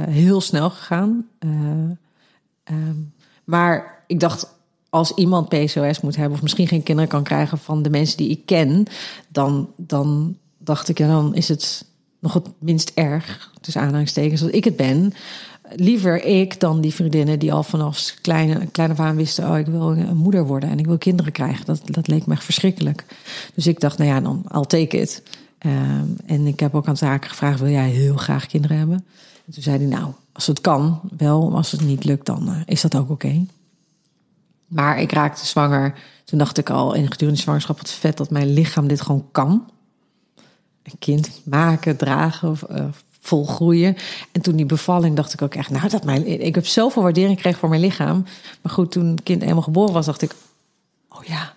[0.09, 1.27] heel snel gegaan.
[1.39, 3.13] Um,
[3.45, 4.53] maar ik dacht
[4.89, 8.29] als iemand PCOS moet hebben, of misschien geen kinderen kan krijgen van de mensen die
[8.29, 8.85] ik ken,
[9.27, 11.85] dan, dan dacht ik, ja, dan is het
[12.19, 15.13] nog het minst erg, tussen aanhalingstekens, dat ik het ben.
[15.75, 20.17] Liever ik dan die vriendinnen die al vanaf kleine, kleine wisten: Oh, ik wil een
[20.17, 21.65] moeder worden en ik wil kinderen krijgen.
[21.65, 23.05] Dat, dat leek me echt verschrikkelijk.
[23.55, 25.23] Dus ik dacht, nou ja, dan I'll take it.
[25.57, 29.05] Ehm, en ik heb ook aan zaken gevraagd: Wil jij heel graag kinderen hebben?
[29.45, 31.55] En toen zei hij: Nou, als het kan, wel.
[31.55, 33.45] Als het niet lukt, dan uh, is dat ook oké.
[34.67, 35.99] Maar ik raakte zwanger.
[36.23, 39.69] Toen dacht ik al in gedurende zwangerschap: Wat vet dat mijn lichaam dit gewoon kan.
[40.83, 42.85] Een kind maken, dragen, of, uh,
[43.25, 43.95] volgroeien.
[44.31, 47.35] En toen die bevalling dacht ik ook echt, nou dat mijn, ik heb zoveel waardering
[47.35, 48.25] gekregen voor mijn lichaam.
[48.61, 50.35] Maar goed, toen het kind eenmaal geboren was, dacht ik,
[51.09, 51.53] oh ja,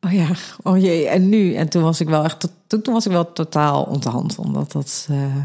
[0.00, 0.28] oh ja,
[0.62, 1.54] oh jee, en nu?
[1.54, 5.06] En toen was ik wel echt, toen, toen was ik wel totaal onthand, omdat dat
[5.10, 5.36] uh,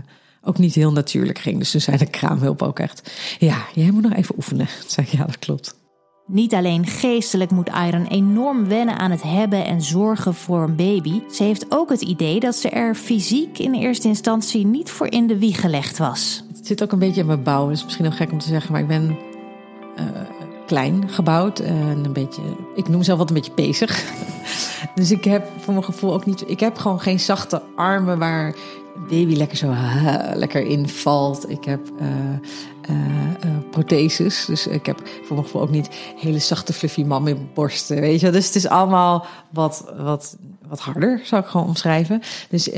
[0.46, 1.58] ook niet heel natuurlijk ging.
[1.60, 4.68] Dus toen zei de kraamhulp ook echt, ja, jij moet nog even oefenen.
[4.80, 5.76] Toen zei ik, ja, dat klopt.
[6.28, 11.22] Niet alleen geestelijk moet Iron enorm wennen aan het hebben en zorgen voor een baby.
[11.32, 15.28] Ze heeft ook het idee dat ze er fysiek in eerste instantie niet voor in
[15.28, 16.44] de wieg gelegd was.
[16.56, 17.66] Het zit ook een beetje in mijn bouw.
[17.66, 19.18] Dat is misschien nog gek om te zeggen, maar ik ben
[20.00, 20.06] uh,
[20.66, 21.60] klein gebouwd.
[21.60, 22.42] En een beetje,
[22.76, 24.04] ik noem mezelf wat een beetje pezig.
[24.96, 26.50] dus ik heb voor mijn gevoel ook niet.
[26.50, 28.56] Ik heb gewoon geen zachte armen waar
[29.10, 29.74] baby lekker zo
[30.34, 31.50] lekker invalt.
[31.50, 32.98] Ik heb uh,
[33.72, 34.46] protheses.
[34.46, 38.02] Dus ik heb voor mijn gevoel ook niet hele zachte fluffy mam in borsten.
[38.02, 42.22] Weet je, dus het is allemaal wat, wat, wat harder, zou ik gewoon omschrijven.
[42.50, 42.70] Dus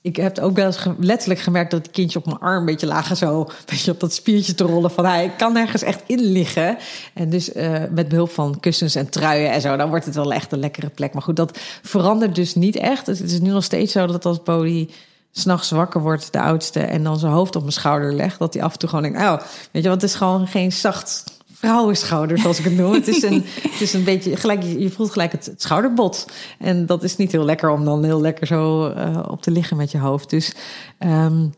[0.00, 2.86] ik heb ook wel eens letterlijk gemerkt dat het kindje op mijn arm een beetje
[2.86, 6.20] lager zo, een beetje op dat spiertje te rollen van hij kan nergens echt in
[6.20, 6.76] liggen.
[7.14, 7.52] En dus
[7.90, 10.88] met behulp van kussens en truien en zo, dan wordt het wel echt een lekkere
[10.88, 11.12] plek.
[11.12, 13.06] Maar goed, dat verandert dus niet echt.
[13.06, 14.90] Het is nu nog steeds zo dat als Bodie
[15.38, 18.62] s'nachts wakker wordt, de oudste, en dan zijn hoofd op mijn schouder legt, dat hij
[18.62, 19.36] af en toe gewoon denkt, oh,
[19.72, 22.92] weet je, want het is gewoon geen zacht vrouwenschouder, zoals ik het noem.
[22.92, 26.26] het is een, het is een beetje, gelijk, je voelt gelijk het, schouderbot.
[26.58, 29.76] En dat is niet heel lekker om dan heel lekker zo uh, op te liggen
[29.76, 30.30] met je hoofd.
[30.30, 30.54] Dus
[30.98, 31.54] um,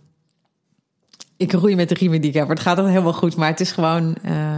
[1.36, 2.48] ik roei met de riemen die ik heb.
[2.48, 4.16] Het gaat dan helemaal goed, maar het is gewoon...
[4.24, 4.56] Uh,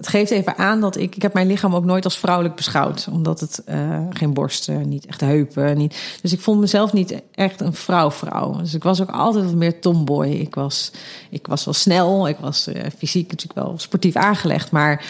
[0.00, 3.08] het geeft even aan dat ik, ik heb mijn lichaam ook nooit als vrouwelijk beschouwd.
[3.10, 5.76] Omdat het uh, geen borsten, niet echt heupen.
[5.76, 8.56] Niet, dus ik vond mezelf niet echt een vrouw-vrouw.
[8.56, 10.26] Dus ik was ook altijd wat meer tomboy.
[10.26, 10.92] Ik was,
[11.30, 14.70] ik was wel snel, ik was uh, fysiek natuurlijk wel sportief aangelegd.
[14.70, 15.04] Maar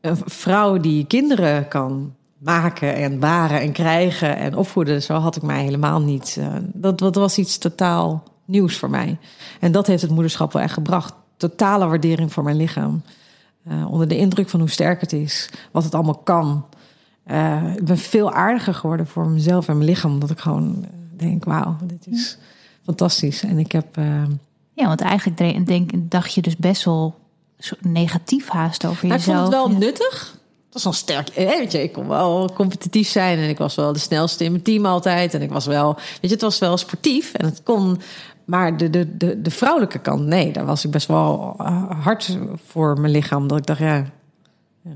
[0.00, 5.42] een vrouw die kinderen kan maken en baren en krijgen en opvoeden, zo had ik
[5.42, 6.36] mij helemaal niet.
[6.38, 9.18] Uh, dat, dat was iets totaal nieuws voor mij.
[9.60, 11.14] En dat heeft het moederschap wel echt gebracht.
[11.36, 13.02] Totale waardering voor mijn lichaam.
[13.68, 16.66] Uh, onder de indruk van hoe sterk het is, wat het allemaal kan.
[17.26, 21.44] Uh, ik ben veel aardiger geworden voor mezelf en mijn lichaam, omdat ik gewoon denk:
[21.44, 22.38] wauw, dit is
[22.84, 23.42] fantastisch.
[23.42, 23.96] En ik heb.
[23.98, 24.22] Uh...
[24.72, 27.14] Ja, want eigenlijk denk, dacht je dus best wel
[27.80, 29.46] negatief haast over nou, jezelf.
[29.46, 30.38] Ik vond het wel nuttig.
[30.74, 31.34] Dat was wel sterk.
[31.34, 34.62] Weet je, ik kon wel competitief zijn en ik was wel de snelste in mijn
[34.62, 35.34] team altijd.
[35.34, 38.00] En ik was wel, weet je, het was wel sportief en het kon
[38.44, 41.54] maar de, de, de, de vrouwelijke kant, nee, daar was ik best wel
[42.02, 43.48] hard voor mijn lichaam.
[43.48, 44.04] Dat ik dacht, ja.
[44.82, 44.90] Ja,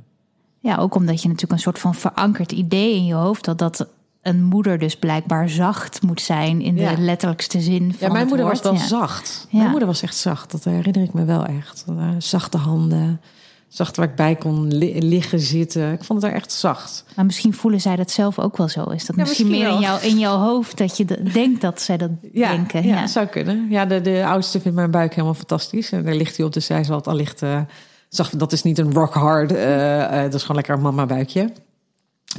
[0.60, 3.86] ja ook omdat je natuurlijk een soort van verankerd idee in je hoofd had dat
[4.22, 8.46] een moeder dus blijkbaar zacht moet zijn in de letterlijkste zin van Ja, mijn moeder
[8.46, 8.62] woord.
[8.62, 8.86] was wel ja.
[8.86, 9.48] zacht.
[9.50, 10.50] Mijn moeder was echt zacht.
[10.50, 11.84] Dat herinner ik me wel echt.
[12.18, 13.20] Zachte handen,
[13.68, 15.92] zacht waar ik bij kon li liggen, zitten.
[15.92, 17.04] Ik vond het daar echt zacht.
[17.16, 18.84] Maar misschien voelen zij dat zelf ook wel zo.
[18.84, 21.60] Is dat Ja, misschien, misschien meer in, jou, in jouw hoofd dat je de- denkt
[21.60, 22.86] dat zij dat Ja, denken?
[22.86, 23.66] ja, zou kunnen.
[23.70, 25.92] Ja, de, de oudste vindt mijn buik helemaal fantastisch.
[25.92, 27.42] En daar ligt hij op, dus zij zal het allicht...
[27.42, 27.60] eh
[28.08, 31.06] zag, dat is niet een rock hard, eh, eh, dat is gewoon lekker een mama
[31.06, 31.52] buikje.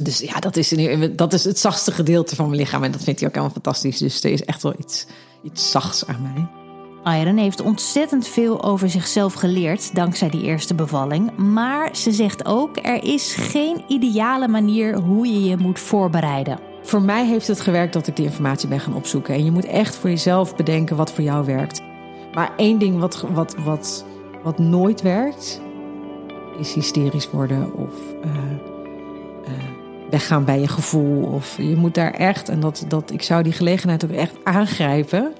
[0.02, 2.84] Dus ja, dat is, in- dat is het zachtste gedeelte van mijn lichaam.
[2.84, 3.98] En dat vindt hij ook helemaal fantastisch.
[3.98, 5.06] Dus er is echt wel iets,
[5.42, 6.59] iets zachts aan mij.
[7.04, 11.36] Iron heeft ontzettend veel over zichzelf geleerd dankzij die eerste bevalling.
[11.36, 16.58] Maar ze zegt ook: er is geen ideale manier hoe je je moet voorbereiden.
[16.82, 19.34] Voor mij heeft het gewerkt dat ik die informatie ben gaan opzoeken.
[19.34, 21.82] En je moet echt voor jezelf bedenken wat voor jou werkt.
[22.34, 24.04] Maar één ding wat, wat, wat,
[24.42, 25.60] wat nooit werkt,
[26.58, 28.30] is hysterisch worden of eh,
[29.44, 29.64] eh,
[30.10, 31.22] weggaan bij je gevoel.
[31.22, 35.32] Of je moet daar echt, en dat, dat, ik zou die gelegenheid ook echt aangrijpen.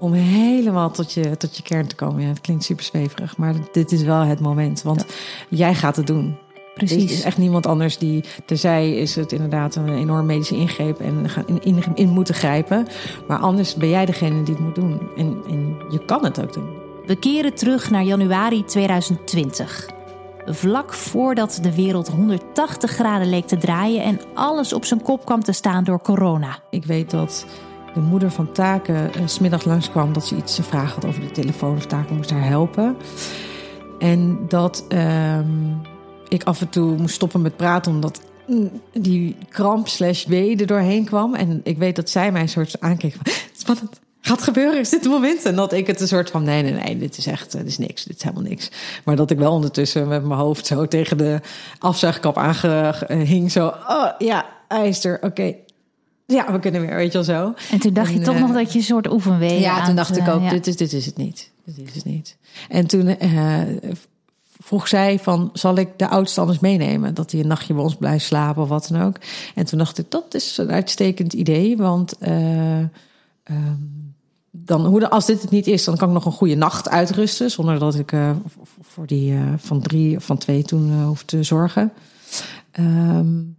[0.00, 2.22] Om helemaal tot je, tot je kern te komen.
[2.22, 4.82] Ja, het klinkt super zweverig, maar dit is wel het moment.
[4.82, 5.06] Want
[5.48, 6.36] jij gaat het doen.
[6.74, 8.24] Er is echt niemand anders die.
[8.44, 12.86] Terzij is het inderdaad een enorm medische ingreep en gaan in, in, in moeten grijpen.
[13.28, 15.00] Maar anders ben jij degene die het moet doen.
[15.16, 16.68] En, en je kan het ook doen.
[17.06, 19.88] We keren terug naar januari 2020.
[20.46, 25.42] Vlak voordat de wereld 180 graden leek te draaien en alles op zijn kop kwam
[25.42, 26.58] te staan door corona.
[26.70, 27.46] Ik weet dat
[27.94, 31.30] de moeder van Taken uh, smiddag langskwam dat ze iets te vragen had over de
[31.30, 32.96] telefoon of Taken moest haar helpen.
[33.98, 34.84] En dat.
[34.88, 35.88] ehm
[36.30, 40.66] ik af en toe moest stoppen met praten omdat mm, die kramp slash wee er
[40.66, 41.34] doorheen kwam.
[41.34, 45.04] En ik weet dat zij mij een soort aankeek van, spannend, gaat gebeuren, is dit
[45.04, 45.44] het moment?
[45.44, 47.78] En dat ik het een soort van, nee, nee, nee, dit is echt, dit is
[47.78, 48.70] niks, dit is helemaal niks.
[49.04, 51.40] Maar dat ik wel ondertussen met mijn hoofd zo tegen de
[51.78, 55.54] afzuigkap aangehing, zo, oh ja, hij er, oké.
[56.30, 57.54] Ja, we kunnen weer, weet je wel zo.
[57.70, 60.28] En toen dacht je toch nog dat je een soort oefenwee Ja, toen dacht ik
[60.28, 61.50] ook, dit, is, dit is het niet.
[61.64, 62.36] Dit is het niet.
[62.68, 63.60] En toen uh,
[64.58, 67.14] vroeg zij van, zal ik de oudste anders meenemen?
[67.14, 69.16] Dat hij een nachtje bij ons blijft slapen of wat dan ook.
[69.54, 72.14] En toen dacht ik, dat is een uitstekend idee, want...
[72.20, 73.98] Uh, um,
[74.52, 76.88] dan, hoe de, als dit het niet is, dan kan ik nog een goede nacht
[76.88, 77.50] uitrusten.
[77.50, 78.12] Zonder dat ik
[78.80, 81.92] voor die van drie of van twee toen hoef te zorgen.
[82.78, 83.56] Um,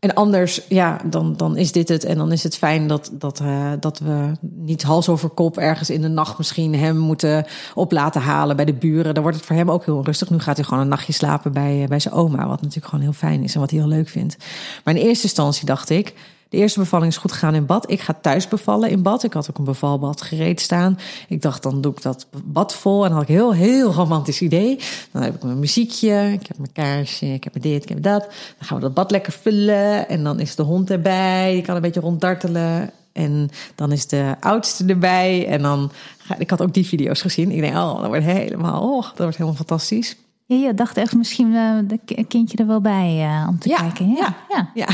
[0.00, 2.04] en anders, ja, dan, dan is dit het.
[2.04, 5.90] En dan is het fijn dat, dat, uh, dat we niet hals over kop ergens
[5.90, 9.14] in de nacht misschien hem moeten op laten halen bij de buren.
[9.14, 10.30] Dan wordt het voor hem ook heel rustig.
[10.30, 12.46] Nu gaat hij gewoon een nachtje slapen bij, bij zijn oma.
[12.46, 14.36] Wat natuurlijk gewoon heel fijn is en wat hij heel leuk vindt.
[14.84, 16.14] Maar in eerste instantie dacht ik,
[16.48, 17.90] de eerste bevalling is goed gegaan in bad.
[17.90, 19.24] Ik ga thuis bevallen in bad.
[19.24, 20.98] Ik had ook een bevalbad gereed staan.
[21.28, 23.04] Ik dacht, dan doe ik dat bad vol.
[23.04, 24.78] En had ik een heel, heel romantisch idee.
[25.12, 28.20] Dan heb ik mijn muziekje, ik heb mijn kaarsje, ik heb dit, ik heb dat.
[28.20, 30.08] Dan gaan we dat bad lekker vullen.
[30.08, 31.52] En dan is de hond erbij.
[31.52, 32.90] Die kan een beetje ronddartelen.
[33.12, 35.46] En dan is de oudste erbij.
[35.46, 37.50] En dan ga, ik had ook die video's gezien.
[37.50, 40.16] Ik denk, oh, dat wordt helemaal, oh, dat wordt helemaal fantastisch.
[40.48, 43.76] Ja, je dacht echt misschien uh, de kindje er wel bij uh, om te ja,
[43.76, 44.08] kijken.
[44.08, 44.70] Ja, ja.
[44.74, 44.86] ja.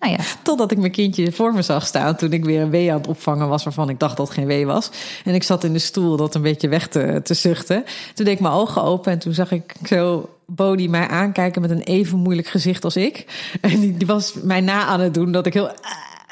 [0.00, 0.18] Nou ja.
[0.42, 3.06] Totdat ik mijn kindje voor me zag staan toen ik weer een wee aan het
[3.06, 4.90] opvangen was waarvan ik dacht dat het geen wee was.
[5.24, 7.84] En ik zat in de stoel dat een beetje weg te, te zuchten.
[8.14, 11.70] Toen deed ik mijn ogen open en toen zag ik zo Bodie mij aankijken met
[11.70, 13.26] een even moeilijk gezicht als ik.
[13.60, 15.70] En die, die was mij na aan het doen dat ik heel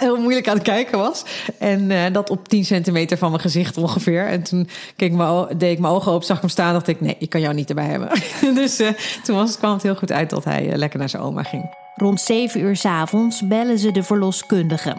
[0.00, 1.24] heel moeilijk aan het kijken was.
[1.58, 4.26] En uh, dat op 10 centimeter van mijn gezicht ongeveer.
[4.26, 5.18] En toen keek
[5.58, 6.72] deed ik mijn ogen open, zag ik hem staan.
[6.72, 8.08] dacht ik, nee, ik kan jou niet erbij hebben.
[8.60, 8.88] dus uh,
[9.24, 11.74] toen was, kwam het heel goed uit dat hij uh, lekker naar zijn oma ging.
[11.96, 14.96] Rond 7 uur s avonds bellen ze de verloskundige.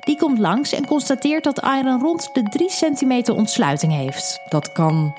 [0.00, 4.40] Die komt langs en constateert dat Iron rond de 3 centimeter ontsluiting heeft.
[4.48, 5.14] Dat kan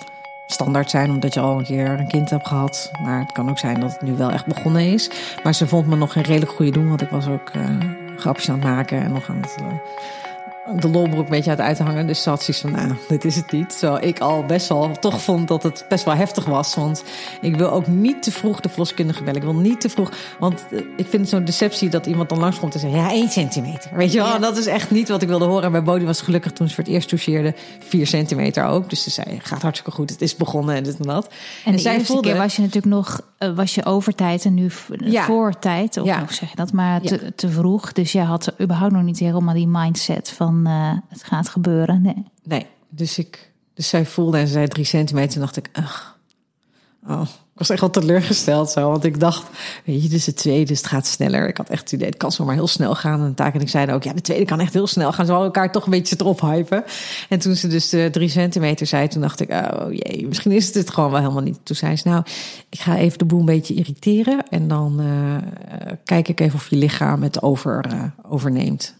[0.48, 2.91] standaard zijn omdat je al een keer een kind hebt gehad.
[3.04, 5.10] Maar het kan ook zijn dat het nu wel echt begonnen is.
[5.43, 7.52] Maar ze vond me nog een redelijk goede doen, want ik was ook
[8.24, 9.68] grapjes aan het maken en nog aan het, uh,
[10.80, 12.08] de lolbroek een beetje het uithangen.
[12.08, 13.73] Dus ze had zoiets van, nou, dit is het niet.
[13.73, 16.76] Zo ik al best wel toch vond dat het best wel heftig was.
[16.76, 17.04] Want
[17.41, 19.38] ik wil ook niet te vroeg de verloskundige bellen.
[19.38, 22.73] Ik wil niet te vroeg, want eh, ik vind zo'n deceptie dat iemand dan langskomt
[22.73, 23.91] en zegt, ja, één centimeter.
[23.93, 24.39] Weet je wel, ja.
[24.39, 25.63] dat is echt niet wat ik wilde horen.
[25.63, 28.89] En bij Bodie was gelukkig toen ze voor het eerst toucheerde, vier centimeter ook.
[28.89, 31.26] Dus ze zei, gaat hartstikke goed, het is begonnen en dit en dat.
[31.26, 31.32] En,
[31.63, 34.54] en de zij eerste voelde, keer was je natuurlijk nog, uh, was je overtijd en
[34.54, 35.23] nu ja.
[35.23, 35.97] voortijd.
[35.97, 36.19] Of ja.
[36.19, 37.91] nog zeg je dat, maar te, te vroeg.
[37.91, 42.02] Dus je had überhaupt nog niet helemaal die mindset van uh, het gaat gebeuren.
[42.02, 42.26] Nee.
[42.44, 45.34] nee, dus ik, dus zij voelde en ze zei drie centimeter.
[45.36, 46.18] En dacht ik, ach,
[47.08, 47.22] oh,
[47.54, 48.89] ik was echt wel teleurgesteld zo.
[48.89, 49.48] Want ik dacht,
[49.86, 51.48] weet je, is de tweede, dus het gaat sneller.
[51.48, 53.22] Ik had echt het idee, het kan zomaar heel snel gaan.
[53.22, 55.26] En Taak en ik zeiden ook, ja, de tweede kan echt heel snel gaan.
[55.26, 56.84] Ze elkaar toch een beetje erop hypen.
[57.30, 60.66] En toen ze dus de drie centimeter zei, toen dacht ik, oh jee, misschien is
[60.66, 61.60] het het gewoon wel helemaal niet.
[61.63, 62.24] Toen zei ze, nou,
[62.70, 64.50] ik ga even de boel een beetje irriteren.
[64.50, 65.36] En dan uh,
[66.04, 68.96] kijk ik even of je lichaam het over, uh, overneemt.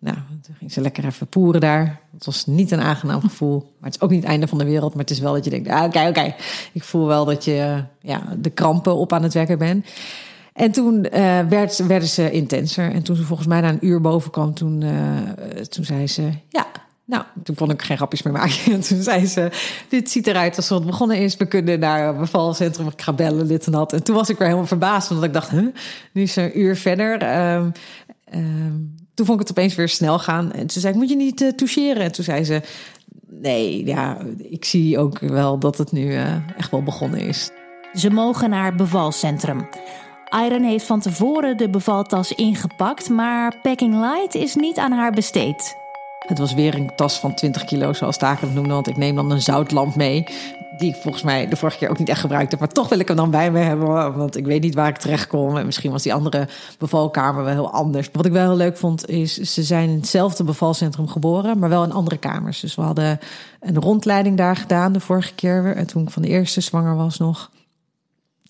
[0.00, 2.00] Nou, toen ging ze lekker even poeren daar.
[2.12, 3.58] Het was niet een aangenaam gevoel.
[3.58, 4.92] Maar het is ook niet het einde van de wereld.
[4.94, 6.34] Maar het is wel dat je denkt, ah, oké, oké.
[6.72, 9.86] Ik voel wel dat je ja, de krampen op aan het werken bent.
[10.52, 12.92] En toen uh, werd, werden ze intenser.
[12.92, 16.30] En toen ze volgens mij na een uur boven kwam, toen, uh, toen zei ze,
[16.48, 16.66] ja,
[17.04, 18.72] nou, toen kon ik geen grapjes meer maken.
[18.72, 19.50] En toen zei ze,
[19.88, 21.36] dit ziet eruit alsof het begonnen is.
[21.36, 23.92] We kunnen naar een bevalcentrum, ik ga bellen, dit en dat.
[23.92, 25.66] En toen was ik weer helemaal verbaasd, omdat ik dacht, huh,
[26.12, 27.22] nu is ze een uur verder.
[28.34, 30.52] Um, toen vond ik het opeens weer snel gaan.
[30.52, 32.02] En toen zei ik, moet je niet uh, toucheren?
[32.02, 32.62] En toen zei ze,
[33.28, 37.50] nee, ja, ik zie ook wel dat het nu uh, echt wel begonnen is.
[37.94, 39.68] Ze mogen naar bevalcentrum.
[40.44, 45.76] Iron heeft van tevoren de bevaltas ingepakt, maar packing light is niet aan haar besteed.
[46.18, 48.72] Het was weer een tas van 20 kilo, zoals Taken het noemde.
[48.72, 50.24] Want ik neem dan een zoutlamp mee.
[50.78, 52.60] Die ik volgens mij de vorige keer ook niet echt gebruikt heb.
[52.60, 54.16] Maar toch wil ik hem dan bij me hebben.
[54.16, 55.56] Want ik weet niet waar ik terecht kom.
[55.56, 58.08] En misschien was die andere bevalkamer wel heel anders.
[58.12, 61.58] Wat ik wel heel leuk vond is, ze zijn in hetzelfde bevalcentrum geboren.
[61.58, 62.60] Maar wel in andere kamers.
[62.60, 63.18] Dus we hadden
[63.60, 65.76] een rondleiding daar gedaan de vorige keer.
[65.76, 67.50] En toen ik van de eerste zwanger was nog.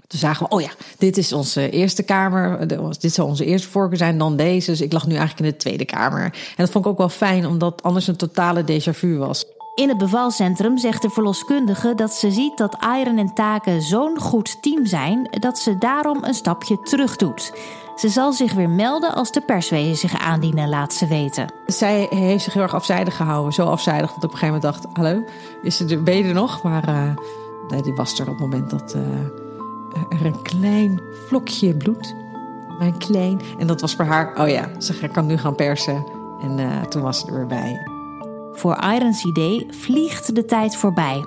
[0.07, 2.69] Toen zagen we, oh ja, dit is onze eerste kamer.
[2.99, 4.71] Dit zou onze eerste voorkeur zijn dan deze.
[4.71, 6.23] Dus ik lag nu eigenlijk in de tweede kamer.
[6.23, 9.45] En dat vond ik ook wel fijn, omdat anders een totale déjà vu was.
[9.79, 14.63] In het bevalcentrum zegt de verloskundige dat ze ziet dat Iron en Taken zo'n goed
[14.63, 17.53] team zijn dat ze daarom een stapje terug doet.
[17.97, 21.53] Ze zal zich weer melden als de perswezen zich aandienen, laat ze weten.
[21.67, 23.53] Zij heeft zich heel erg afzijdig gehouden.
[23.53, 25.23] Zo afzijdig dat ik op een gegeven moment dacht: Hallo,
[25.63, 26.63] is ze er, ben nog?
[26.63, 27.17] Maar uh,
[27.69, 28.95] nee, die was er op het moment dat.
[28.95, 29.03] Uh,
[30.09, 32.15] er een klein vlokje bloed.
[32.79, 33.41] Mijn klein.
[33.59, 36.05] En dat was voor haar, oh ja, ze kan nu gaan persen.
[36.41, 37.98] En uh, toen was het er weer bij.
[38.59, 41.25] Voor Irons idee vliegt de tijd voorbij.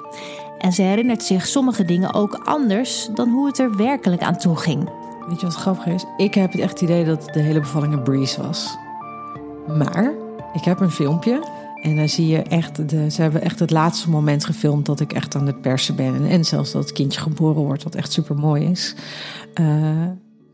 [0.57, 4.55] En ze herinnert zich sommige dingen ook anders dan hoe het er werkelijk aan toe
[4.55, 4.89] ging.
[5.27, 6.05] Weet je wat grappig is?
[6.17, 8.77] Ik heb het echt idee dat de hele bevalling een breeze was.
[9.77, 10.13] Maar
[10.53, 11.43] ik heb een filmpje
[11.81, 15.13] en dan zie je echt, de, ze hebben echt het laatste moment gefilmd dat ik
[15.13, 16.27] echt aan het persen ben.
[16.27, 18.95] En zelfs dat het kindje geboren wordt, wat echt super mooi is.
[19.61, 20.07] Uh,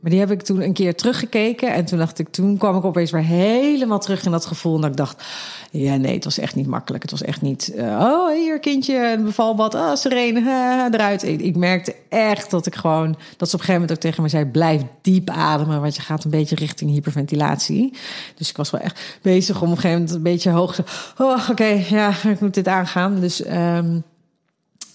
[0.07, 1.73] maar die heb ik toen een keer teruggekeken.
[1.73, 4.75] En toen dacht ik, toen kwam ik opeens weer helemaal terug in dat gevoel.
[4.75, 5.23] En dat ik dacht,
[5.71, 7.03] ja, nee, het was echt niet makkelijk.
[7.03, 11.23] Het was echt niet, uh, oh, hier kindje, een bevalbad, oh, serene, eruit.
[11.23, 14.23] Ik, ik, merkte echt dat ik gewoon, dat ze op een gegeven moment ook tegen
[14.23, 17.93] me zei, blijf diep ademen, want je gaat een beetje richting hyperventilatie.
[18.35, 20.83] Dus ik was wel echt bezig om op een gegeven moment een beetje hoog te,
[21.17, 23.19] oh, oké, ja, ik moet dit aangaan.
[23.19, 24.03] Dus, um,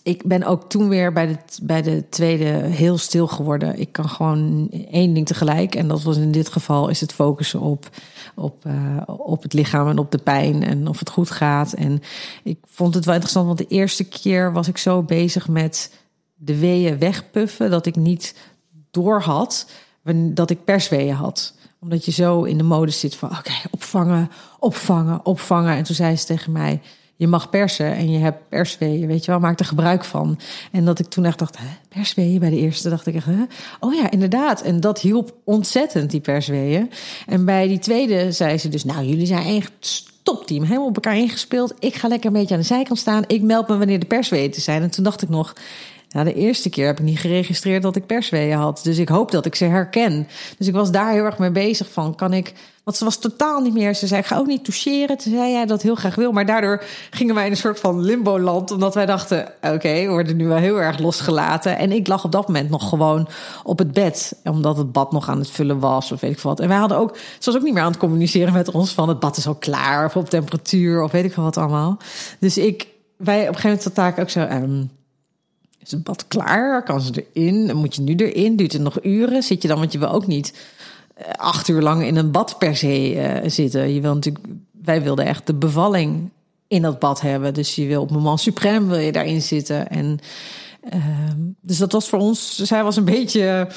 [0.02, 3.78] ik ben ook toen weer bij de, bij de tweede heel stil geworden.
[3.78, 5.74] Ik kan gewoon één ding tegelijk.
[5.74, 7.88] En dat was in dit geval is het focussen op,
[8.34, 11.72] op, uh, op het lichaam en op de pijn en of het goed gaat.
[11.72, 12.02] En
[12.42, 15.94] ik vond het wel interessant, want de eerste keer was ik zo bezig met
[16.34, 18.34] de weeën wegpuffen dat ik niet
[18.90, 19.70] door had
[20.34, 25.26] dat ik persweeën had omdat je zo in de mode zit van oké, opvangen, opvangen,
[25.26, 25.76] opvangen.
[25.76, 26.80] En toen zei ze tegen mij:
[27.22, 30.38] je mag persen en je hebt persweeën, weet je wel, maak er gebruik van.
[30.72, 33.42] En dat ik toen echt dacht, hè, persweeën bij de eerste, dacht ik echt, hè?
[33.80, 34.62] oh ja, inderdaad.
[34.62, 36.90] En dat hielp ontzettend, die persweeën.
[37.26, 41.16] En bij die tweede zei ze dus, nou, jullie zijn echt topteam, helemaal op elkaar
[41.16, 41.74] ingespeeld.
[41.78, 43.24] Ik ga lekker een beetje aan de zijkant staan.
[43.26, 44.82] Ik meld me wanneer de persweeën te zijn.
[44.82, 45.52] En toen dacht ik nog,
[46.12, 48.80] nou, de eerste keer heb ik niet geregistreerd dat ik persweeën had.
[48.82, 50.28] Dus ik hoop dat ik ze herken.
[50.58, 53.60] Dus ik was daar heel erg mee bezig van, kan ik want ze was totaal
[53.60, 53.94] niet meer.
[53.94, 55.18] Ze zei: ga ook niet toucheren.
[55.18, 56.32] Toen zei jij dat heel graag wil.
[56.32, 58.70] Maar daardoor gingen wij in een soort van limbo-land.
[58.70, 61.78] Omdat wij dachten: Oké, we worden nu wel heel erg losgelaten.
[61.78, 63.28] En ik lag op dat moment nog gewoon
[63.62, 64.40] op het bed.
[64.44, 66.12] Omdat het bad nog aan het vullen was.
[66.12, 66.60] Of weet ik wat.
[66.60, 67.16] En wij hadden ook.
[67.16, 68.92] Ze was ook niet meer aan het communiceren met ons.
[68.92, 70.04] Van het bad is al klaar.
[70.04, 71.02] Of op temperatuur.
[71.02, 71.98] Of weet ik wat allemaal.
[72.38, 72.90] Dus ik.
[73.16, 74.40] Wij op een gegeven moment taak ook zo.
[74.40, 74.90] Um,
[75.84, 76.82] is het bad klaar?
[76.82, 77.76] Kan ze erin?
[77.76, 78.56] Moet je nu erin?
[78.56, 79.42] Duurt het nog uren?
[79.42, 80.54] Zit je dan, want je wil ook niet
[81.14, 83.94] eh, acht uur lang in een bad per se uh, zitten.
[83.94, 84.44] Je wil natuurlijk,
[84.82, 86.30] wij wilden echt de bevalling
[86.68, 87.54] in dat bad hebben.
[87.54, 89.88] Dus je wil op moment suprême wil je daarin zitten.
[89.88, 90.18] En
[90.94, 91.04] uh,
[91.60, 92.56] dus dat was voor ons.
[92.56, 93.68] Zij was een beetje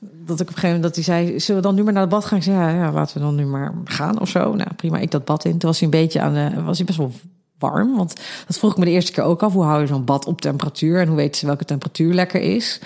[0.00, 2.02] dat ik op een gegeven moment dat hij zei: Zullen we dan nu maar naar
[2.02, 2.42] het bad gaan?
[2.42, 4.54] Zei: ja, ja, laten we dan nu maar gaan of zo.
[4.54, 4.98] Nou, prima.
[4.98, 5.58] Ik dat bad in.
[5.58, 6.62] Toen was hij een beetje aan de.
[6.62, 7.12] Was hij best wel
[7.58, 7.96] warm.
[7.96, 8.14] Want
[8.46, 9.52] dat vroeg ik me de eerste keer ook af.
[9.52, 11.00] Hoe hou je zo'n bad op temperatuur?
[11.00, 12.80] En hoe weten ze welke temperatuur lekker is?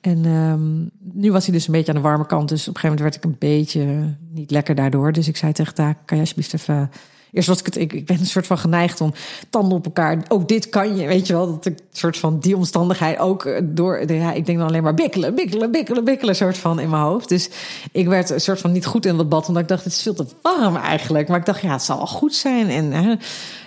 [0.00, 2.48] En um, nu was hij dus een beetje aan de warme kant.
[2.48, 5.12] Dus op een gegeven moment werd ik een beetje niet lekker daardoor.
[5.12, 6.90] Dus ik zei tegen Taak, kan je alsjeblieft even...
[7.32, 9.12] Eerst was ik het, ik, ben een soort van geneigd om
[9.50, 10.22] tanden op elkaar.
[10.28, 13.60] Ook dit kan je, weet je wel, dat ik een soort van die omstandigheid ook
[13.62, 14.12] door.
[14.12, 17.28] Ja, ik denk dan alleen maar bikkelen, bikkelen, bikkelen, bikkelen, soort van in mijn hoofd.
[17.28, 17.50] Dus
[17.92, 20.02] ik werd een soort van niet goed in dat bad, omdat ik dacht, het is
[20.02, 21.28] veel te warm eigenlijk.
[21.28, 22.68] Maar ik dacht, ja, het zal wel goed zijn.
[22.68, 23.18] En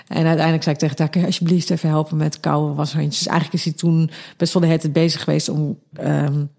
[0.08, 3.18] en uiteindelijk zei ik tegen haar, kun je alsjeblieft even helpen met koude washandjes.
[3.18, 5.80] Dus eigenlijk is hij toen best wel de hele tijd bezig geweest om...
[6.04, 6.50] Um,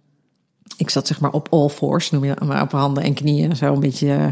[0.77, 3.57] ik zat zeg maar op all fours, noem je maar op handen en knieën.
[3.57, 4.27] Zo een beetje uh,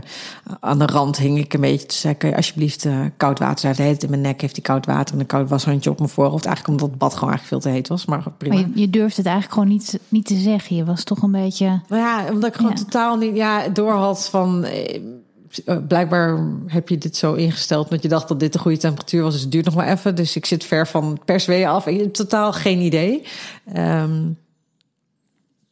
[0.61, 2.35] aan de rand hing ik een beetje te zeggen.
[2.35, 3.77] Alsjeblieft, uh, koud water.
[3.77, 6.11] Hij heeft in mijn nek, heeft hij koud water en een koud washandje op mijn
[6.11, 6.45] voorhoofd.
[6.45, 8.05] Eigenlijk omdat het bad gewoon eigenlijk veel te heet was.
[8.05, 8.55] Maar prima.
[8.55, 10.77] Maar je, je durft het eigenlijk gewoon niet, niet te zeggen.
[10.77, 11.81] Je was toch een beetje.
[11.89, 14.65] Nou ja, omdat ik gewoon totaal niet ja, door had van.
[14.65, 15.03] Eh, eh,
[15.89, 19.33] blijkbaar heb je dit zo ingesteld dat je dacht dat dit de goede temperatuur was.
[19.33, 20.15] Dus het duurt nog maar even.
[20.15, 21.87] Dus ik zit ver van persweeën af.
[21.87, 23.23] Ik totaal geen idee.
[23.77, 24.39] Um,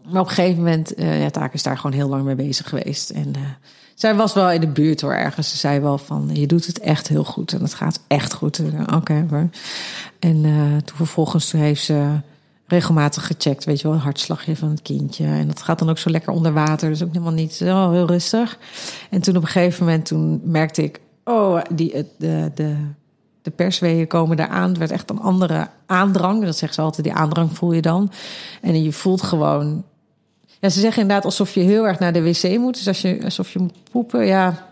[0.05, 2.69] maar op een gegeven moment, uh, ja, Taak is daar gewoon heel lang mee bezig
[2.69, 3.11] geweest.
[3.11, 3.43] En uh,
[3.95, 5.51] zij was wel in de buurt hoor, ergens.
[5.51, 8.61] Ze zei wel van, je doet het echt heel goed en het gaat echt goed.
[8.95, 9.49] Oké,
[10.19, 10.43] En
[10.85, 12.21] toen vervolgens heeft ze
[12.71, 15.25] regelmatig gecheckt, weet je wel, hartslagje van het kindje.
[15.25, 18.07] En dat gaat dan ook zo lekker onder water, dus ook helemaal niet oh, heel
[18.07, 18.59] rustig.
[19.11, 22.77] En toen op een gegeven moment, toen merkte ik, oh, die, de, de,
[23.43, 24.69] de persweeën komen eraan.
[24.69, 26.45] Het werd echt een andere aandrang.
[26.45, 28.11] Dat zegt ze altijd, die aandrang voel je dan.
[28.61, 29.85] En je voelt gewoon...
[30.61, 32.75] Ja, ze zeggen inderdaad alsof je heel erg naar de wc moet.
[32.75, 34.69] Dus als je, alsof je moet poepen, ja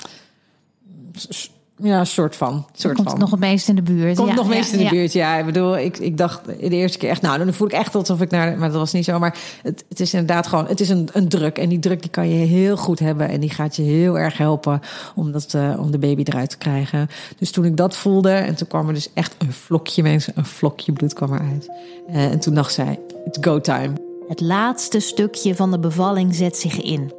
[1.82, 2.66] ja, soort van.
[2.72, 3.18] Soort komt van.
[3.18, 4.16] nog het meest in de buurt.
[4.16, 5.36] Komt nog het meest in de buurt, ja.
[5.36, 8.20] Ik bedoel, ik, ik dacht de eerste keer echt, nou, dan voel ik echt alsof
[8.20, 9.18] ik naar, maar dat was niet zo.
[9.18, 11.58] Maar het, het is inderdaad gewoon, het is een, een druk.
[11.58, 13.28] En die druk die kan je heel goed hebben.
[13.28, 14.80] En die gaat je heel erg helpen
[15.14, 17.08] om, dat, uh, om de baby eruit te krijgen.
[17.38, 20.46] Dus toen ik dat voelde, en toen kwam er dus echt een vlokje mensen, een
[20.46, 21.70] vlokje bloed kwam eruit.
[22.10, 23.92] Uh, en toen dacht zij, it's go time.
[24.28, 27.17] Het laatste stukje van de bevalling zet zich in.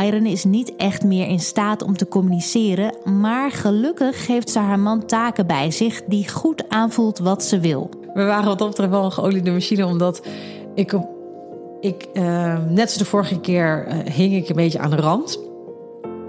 [0.00, 4.78] Irene is niet echt meer in staat om te communiceren, maar gelukkig geeft ze haar
[4.78, 7.90] man taken bij zich die goed aanvoelt wat ze wil.
[8.14, 10.22] We waren wat betreft wel een geoliede machine, omdat
[10.74, 11.12] ik op
[11.82, 15.40] ik, uh, net als de vorige keer, uh, hing ik een beetje aan de rand.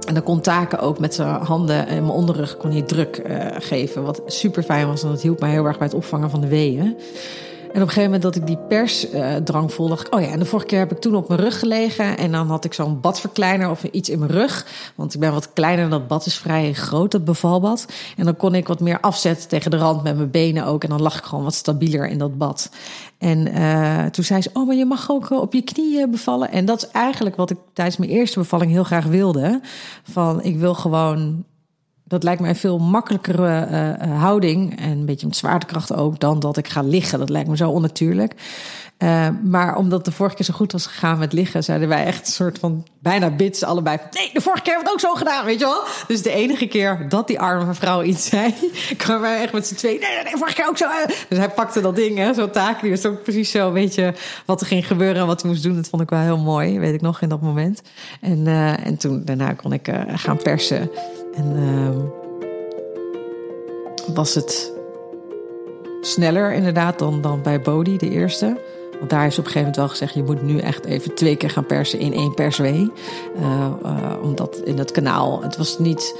[0.07, 3.45] En dan kon Taken ook met zijn handen en mijn onderrug kon hij druk uh,
[3.51, 4.03] geven.
[4.03, 6.47] Wat super fijn was, en dat hielp mij heel erg bij het opvangen van de
[6.47, 6.97] weeën.
[7.73, 10.45] En op een gegeven moment dat ik die persdrang uh, voelde, oh ja, en de
[10.45, 12.17] vorige keer heb ik toen op mijn rug gelegen.
[12.17, 14.65] En dan had ik zo'n badverkleiner of iets in mijn rug.
[14.95, 17.85] Want ik ben wat kleiner, dat bad is vrij groot, dat bevalbad.
[18.17, 20.83] En dan kon ik wat meer afzetten tegen de rand met mijn benen ook.
[20.83, 22.69] En dan lag ik gewoon wat stabieler in dat bad.
[23.17, 26.51] En uh, toen zei ze, oh, maar je mag ook op je knieën bevallen.
[26.51, 29.61] En dat is eigenlijk wat ik tijdens mijn eerste bevalling heel graag wilde.
[30.03, 31.43] Van, ik wil gewoon
[32.13, 34.79] dat lijkt mij een veel makkelijkere uh, houding.
[34.79, 36.19] En een beetje met zwaartekracht ook.
[36.19, 37.19] Dan dat ik ga liggen.
[37.19, 38.33] Dat lijkt me zo onnatuurlijk.
[39.03, 42.27] Uh, maar omdat de vorige keer zo goed was gegaan met liggen, zeiden wij echt
[42.27, 43.97] een soort van bijna bits allebei.
[44.11, 45.83] Nee, de vorige keer hebben we het ook zo gedaan, weet je wel?
[46.07, 48.53] Dus de enige keer dat die arme vrouw iets zei,
[48.97, 49.99] kwamen wij echt met z'n twee.
[49.99, 50.87] Nee, nee, nee, vorige keer ook zo.
[51.29, 52.81] Dus hij pakte dat ding, zo'n taak.
[52.81, 54.13] Die was ook precies zo, weet je,
[54.45, 55.75] wat er ging gebeuren en wat hij moest doen.
[55.75, 57.81] Dat vond ik wel heel mooi, weet ik nog in dat moment.
[58.21, 58.47] En,
[58.83, 60.89] en toen, daarna kon ik gaan persen.
[61.35, 61.89] En uh,
[64.13, 64.73] was het
[66.01, 68.57] sneller inderdaad dan, dan bij Bodhi, de eerste.
[68.97, 71.35] Want daar is op een gegeven moment wel gezegd: je moet nu echt even twee
[71.35, 72.91] keer gaan persen in één perswee.
[73.39, 76.15] Uh, uh, omdat in het kanaal, het was niet.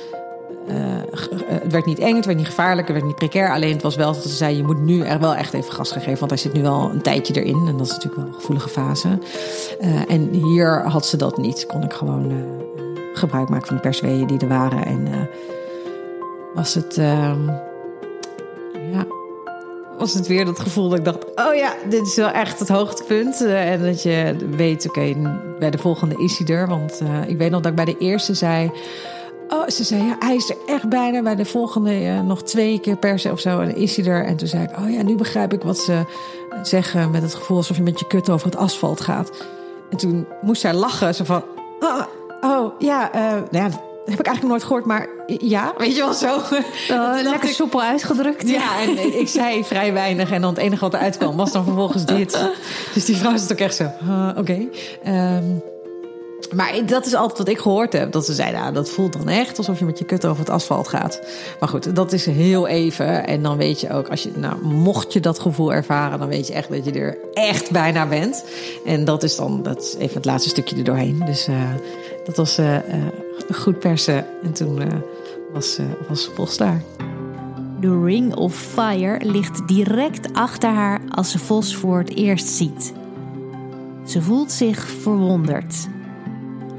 [0.67, 0.75] Uh,
[1.45, 3.51] het werd niet eng, het werd niet gevaarlijk, het werd niet precair.
[3.51, 5.91] Alleen het was wel dat ze zei: je moet nu er wel echt even gas
[5.91, 6.19] gaan geven.
[6.19, 7.67] Want hij zit nu wel een tijdje erin.
[7.67, 9.19] En dat is natuurlijk wel een gevoelige fase.
[10.07, 11.65] en hier had ze dat niet.
[11.65, 12.45] Kon ik gewoon
[13.23, 14.85] gebruik maken van de persweeën die er waren.
[14.85, 15.29] En
[16.53, 16.97] was het.
[16.97, 17.47] Ehm,
[18.91, 19.05] ja,
[19.97, 22.69] was het weer dat gevoel dat ik dacht: oh ja, dit is wel echt het
[22.69, 23.41] hoogtepunt.
[23.41, 25.13] Uh, en dat je weet, oké,
[25.59, 26.67] bij de volgende is hij er.
[26.67, 28.71] Want uh, ik weet nog dat ik bij de eerste zei.
[29.49, 31.21] Oh, ze zei, ja, hij is er echt bijna.
[31.21, 33.59] Bij de volgende nog twee keer per se of zo.
[33.59, 34.25] En is hij er.
[34.25, 36.05] En toen zei ik, oh ja, nu begrijp ik wat ze
[36.63, 37.11] zeggen.
[37.11, 39.31] Met het gevoel alsof je met je kut over het asfalt gaat.
[39.89, 41.15] En toen moest zij lachen.
[41.15, 41.43] Zo van,
[41.79, 42.01] oh,
[42.43, 43.69] oh ja, nou ja,
[44.05, 46.37] heb ik eigenlijk nooit gehoord, maar ja, weet je wel zo.
[46.91, 48.49] Uh, lekker ik, soepel uitgedrukt.
[48.49, 51.63] Ja, en ik zei vrij weinig en dan het enige wat eruit kwam was dan
[51.63, 52.39] vervolgens dit.
[52.93, 54.39] Dus die vrouw zit ook echt zo, uh, oké.
[54.39, 54.69] Okay.
[55.37, 55.61] Um,
[56.55, 58.11] maar dat is altijd wat ik gehoord heb.
[58.11, 60.49] Dat ze zeiden, nou, dat voelt dan echt alsof je met je kut over het
[60.49, 61.21] asfalt gaat.
[61.59, 63.27] Maar goed, dat is heel even.
[63.27, 66.47] En dan weet je ook, als je, nou, mocht je dat gevoel ervaren, dan weet
[66.47, 68.45] je echt dat je er echt bijna bent.
[68.85, 71.23] En dat is dan, dat is even het laatste stukje er doorheen.
[71.25, 71.55] Dus uh,
[72.25, 72.77] dat was uh,
[73.51, 74.25] goed persen.
[74.43, 74.81] En toen
[75.53, 76.81] was, was Vos daar.
[77.79, 82.93] De Ring of Fire ligt direct achter haar als ze Vos voor het eerst ziet.
[84.05, 85.87] Ze voelt zich verwonderd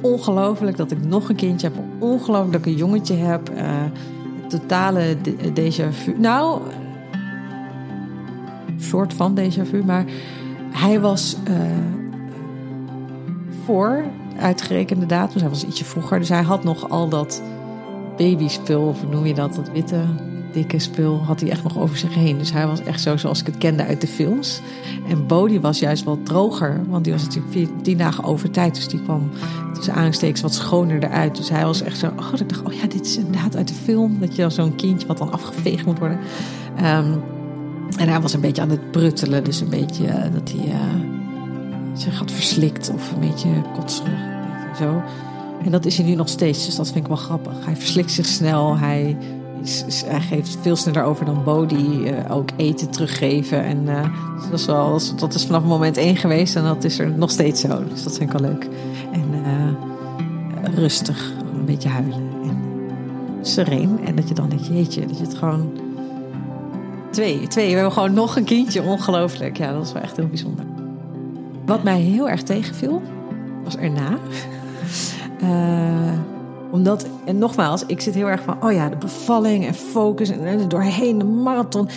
[0.05, 1.85] ongelooflijk dat ik nog een kindje heb.
[1.99, 3.51] Ongelooflijk dat ik een jongetje heb.
[3.51, 3.83] Uh,
[4.49, 5.17] totale
[5.55, 6.19] déjà vu.
[6.19, 6.61] Nou,
[8.77, 9.85] soort van déjà vu.
[9.85, 10.05] Maar
[10.71, 11.55] hij was uh,
[13.65, 14.05] voor
[14.39, 15.33] uitgerekende datum.
[15.33, 16.19] Dus hij was ietsje vroeger.
[16.19, 17.43] Dus hij had nog al dat
[18.17, 19.55] babyspul, of hoe noem je dat?
[19.55, 20.05] Dat witte
[20.55, 22.39] dikke spul had hij echt nog over zich heen.
[22.39, 24.61] Dus hij was echt zo zoals ik het kende uit de films.
[25.09, 28.75] En Bodie was juist wel droger, want die was natuurlijk vier, tien dagen over tijd.
[28.75, 29.31] Dus die kwam
[29.75, 31.37] tussen aansteeks wat schoner eruit.
[31.37, 33.75] Dus hij was echt zo, oh, ik dacht, oh ja, dit is inderdaad uit de
[33.75, 34.21] film.
[34.21, 36.19] Dat je dan zo'n kindje wat dan afgeveegd moet worden.
[36.79, 37.23] Um,
[37.99, 41.14] en hij was een beetje aan het pruttelen, dus een beetje uh, dat hij uh,
[41.95, 44.19] zich had verslikt of een beetje kotserig.
[44.79, 45.03] Zo.
[45.65, 47.53] En dat is hij nu nog steeds, dus dat vind ik wel grappig.
[47.65, 49.17] Hij verslikt zich snel, hij
[50.07, 52.11] hij geeft veel sneller over dan Bodhi.
[52.11, 53.65] Uh, ook eten teruggeven.
[53.65, 54.03] En uh,
[54.51, 56.57] dat, is wel, dat is vanaf moment één geweest.
[56.57, 57.85] En dat is er nog steeds zo.
[57.89, 58.69] Dus dat vind ik wel leuk.
[59.13, 61.33] En uh, rustig.
[61.55, 62.23] Een beetje huilen.
[62.43, 62.59] En
[63.43, 63.99] sereen.
[64.05, 65.73] En dat je dan denkt, jeetje, dat je het gewoon...
[67.11, 67.69] Twee, twee.
[67.69, 68.83] We hebben gewoon nog een kindje.
[68.83, 69.57] Ongelooflijk.
[69.57, 70.74] Ja, dat is wel echt heel bijzonder.
[71.67, 73.03] Wat mij heel erg tegenviel,
[73.65, 74.19] was erna
[76.75, 80.69] omdat, en nogmaals, ik zit heel erg van, oh ja, de bevalling en focus en
[80.69, 81.89] doorheen de marathon.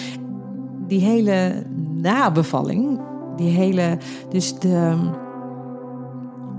[0.88, 1.64] Die hele
[1.94, 3.00] nabevalling,
[3.36, 3.98] die hele,
[4.30, 5.00] dus de ehm,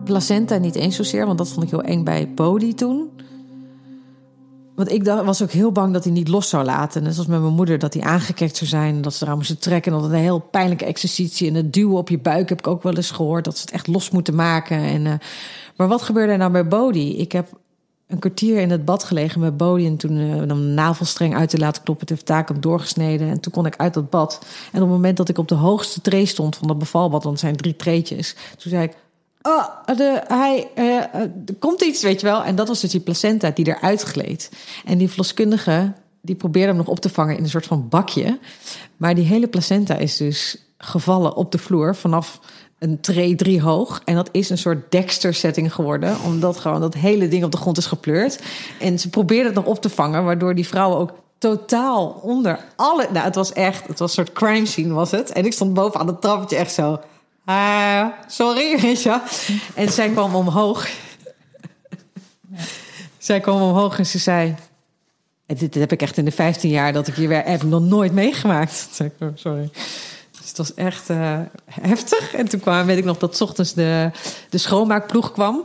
[0.04, 3.10] placenta niet eens zozeer, want dat vond ik heel eng bij Bodhi toen.
[4.78, 7.02] Want ik was ook heel bang dat hij niet los zou laten.
[7.02, 9.02] Net zoals met mijn moeder, dat hij aangekekt zou zijn.
[9.02, 9.92] Dat ze eraan moesten trekken.
[9.92, 11.48] En dat het een heel pijnlijke exercitie.
[11.48, 13.44] En het duwen op je buik heb ik ook wel eens gehoord.
[13.44, 14.78] Dat ze het echt los moeten maken.
[14.78, 15.12] En, uh,
[15.76, 17.16] maar wat gebeurde er nou bij Bodhi?
[17.16, 17.48] Ik heb
[18.06, 19.86] een kwartier in het bad gelegen met Bodie.
[19.86, 22.06] En toen uh, een navelstreng uit te laten kloppen.
[22.08, 23.28] Het heeft hem doorgesneden.
[23.28, 24.38] En toen kon ik uit dat bad.
[24.72, 27.24] En op het moment dat ik op de hoogste tree stond van dat bevalbad.
[27.24, 28.36] Want zijn drie treetjes.
[28.56, 28.96] Toen zei ik...
[29.42, 29.64] Oh,
[29.96, 32.44] de, hij, uh, er komt iets, weet je wel.
[32.44, 34.50] En dat was dus die placenta die eruit gleed.
[34.84, 38.38] En die verloskundige, die probeerde hem nog op te vangen in een soort van bakje.
[38.96, 42.40] Maar die hele placenta is dus gevallen op de vloer vanaf
[42.78, 44.02] een tray drie hoog.
[44.04, 46.16] En dat is een soort Dexter-setting geworden.
[46.24, 48.40] Omdat gewoon dat hele ding op de grond is gepleurd.
[48.80, 50.24] En ze probeerden het nog op te vangen.
[50.24, 53.08] Waardoor die vrouwen ook totaal onder alle...
[53.12, 53.86] Nou, het was echt...
[53.86, 55.32] Het was een soort crime scene was het.
[55.32, 57.00] En ik stond boven aan het trappetje echt zo...
[57.48, 59.20] Ah, sorry, je.
[59.74, 60.88] En zij kwam omhoog.
[63.18, 64.54] zij kwam omhoog en ze zei...
[65.46, 67.82] Dit, dit, heb ik echt in de 15 jaar dat ik hier weer heb nog
[67.82, 68.88] nooit meegemaakt.
[69.20, 69.70] Oh, sorry.
[70.38, 71.40] Dus het was echt uh,
[71.70, 72.34] heftig.
[72.34, 74.10] En toen kwam, weet ik nog, dat s ochtends de,
[74.48, 75.64] de schoonmaakploeg kwam.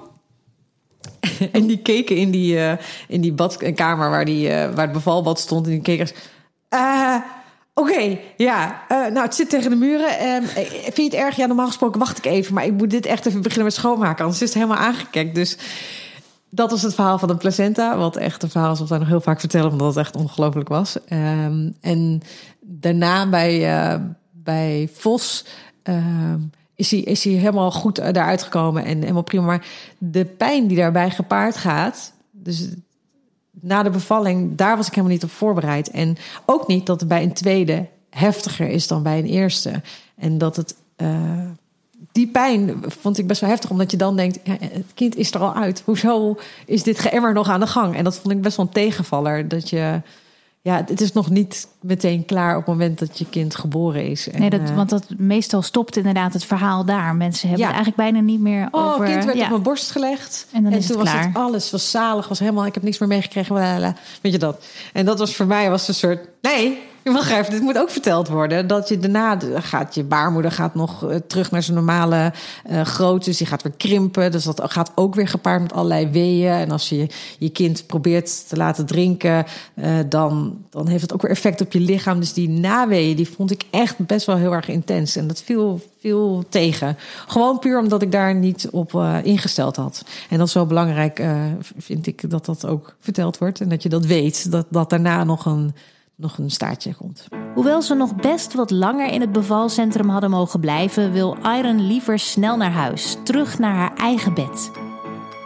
[1.51, 2.73] en die keken in die, uh,
[3.07, 5.65] in die badkamer waar, die, uh, waar het bevalbad stond.
[5.65, 6.09] En die keken
[6.69, 7.15] uh,
[7.74, 8.86] Oké, ja.
[8.89, 10.19] nou, het zit tegen de muren.
[10.19, 10.43] Ehm,
[10.84, 11.36] vind je het erg?
[11.36, 12.53] Ja, normaal gesproken wacht ik even.
[12.53, 14.24] Maar ik moet dit echt even beginnen met schoonmaken.
[14.24, 15.36] Anders is het helemaal aangekekt.
[15.36, 15.57] Dus
[16.49, 17.97] dat was het verhaal van de placenta.
[17.97, 19.71] Wat echt een verhaal is wat wij nog heel vaak vertellen.
[19.71, 20.97] Omdat het echt ongelooflijk was.
[21.09, 22.21] Um, en
[22.59, 24.01] daarna bij, uh,
[24.32, 25.45] bij Vos...
[25.84, 26.34] Uh,
[26.76, 29.45] is hij, is hij helemaal goed daaruit gekomen en helemaal prima.
[29.45, 29.65] Maar
[29.97, 32.13] de pijn die daarbij gepaard gaat...
[32.32, 32.67] Dus
[33.61, 35.89] na de bevalling, daar was ik helemaal niet op voorbereid.
[35.89, 39.81] En ook niet dat het bij een tweede heftiger is dan bij een eerste.
[40.15, 40.75] En dat het...
[40.97, 41.49] Uh,
[42.11, 45.39] die pijn vond ik best wel heftig, omdat je dan denkt: het kind is er
[45.39, 45.81] al uit.
[45.85, 46.35] Hoezo
[46.65, 47.95] is dit geëmmer nog aan de gang?
[47.95, 49.47] En dat vond ik best wel een tegenvaller.
[49.47, 50.01] Dat je,
[50.61, 54.29] ja, het is nog niet meteen klaar op het moment dat je kind geboren is.
[54.29, 57.15] En, nee, dat, want dat meestal stopt inderdaad het verhaal daar.
[57.15, 57.73] Mensen hebben ja.
[57.73, 59.05] het eigenlijk bijna niet meer oh, over.
[59.05, 59.43] Oh, kind werd ja.
[59.43, 60.47] op mijn borst gelegd.
[60.51, 62.65] En, dan en is toen het was het alles was zalig, was helemaal.
[62.65, 63.55] Ik heb niks meer meegekregen.
[64.21, 64.65] Weet je dat?
[64.93, 68.27] En dat was voor mij was een soort nee Wacht even, dit moet ook verteld
[68.27, 68.67] worden.
[68.67, 72.34] Dat je daarna gaat, je baarmoeder gaat nog uh, terug naar zijn normale
[72.69, 73.29] uh, grootte.
[73.29, 74.31] Dus die gaat weer krimpen.
[74.31, 76.53] Dus dat gaat ook weer gepaard met allerlei weeën.
[76.53, 77.07] En als je
[77.39, 81.71] je kind probeert te laten drinken, uh, dan, dan heeft het ook weer effect op
[81.74, 82.19] je lichaam.
[82.19, 85.15] Dus die naweeën, die vond ik echt best wel heel erg intens.
[85.15, 86.97] En dat viel, viel tegen.
[87.28, 88.93] Gewoon puur omdat ik daar niet op
[89.24, 90.05] ingesteld had.
[90.30, 91.24] En dat is wel belangrijk,
[91.78, 93.61] vind ik, dat dat ook verteld wordt.
[93.61, 95.74] En dat je dat weet, dat, dat daarna nog een
[96.15, 97.28] nog een staartje komt.
[97.53, 102.19] Hoewel ze nog best wat langer in het bevalcentrum hadden mogen blijven, wil Iron liever
[102.19, 104.71] snel naar huis, terug naar haar eigen bed.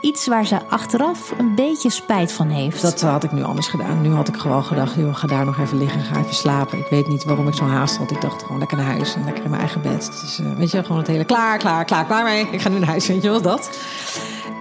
[0.02, 2.82] Iets waar ze achteraf een beetje spijt van heeft.
[2.82, 4.02] Dat had ik nu anders gedaan.
[4.02, 6.78] Nu had ik gewoon gedacht, joh, ga daar nog even liggen, ga even slapen.
[6.78, 8.12] Ik weet niet waarom ik zo haast had.
[8.12, 10.20] Ik dacht gewoon lekker naar huis en lekker in mijn eigen bed.
[10.22, 12.48] Dus uh, weet je, gewoon het hele klaar, klaar, klaar, klaar mee.
[12.52, 13.70] Ik ga nu naar huis, weet je wel, dat.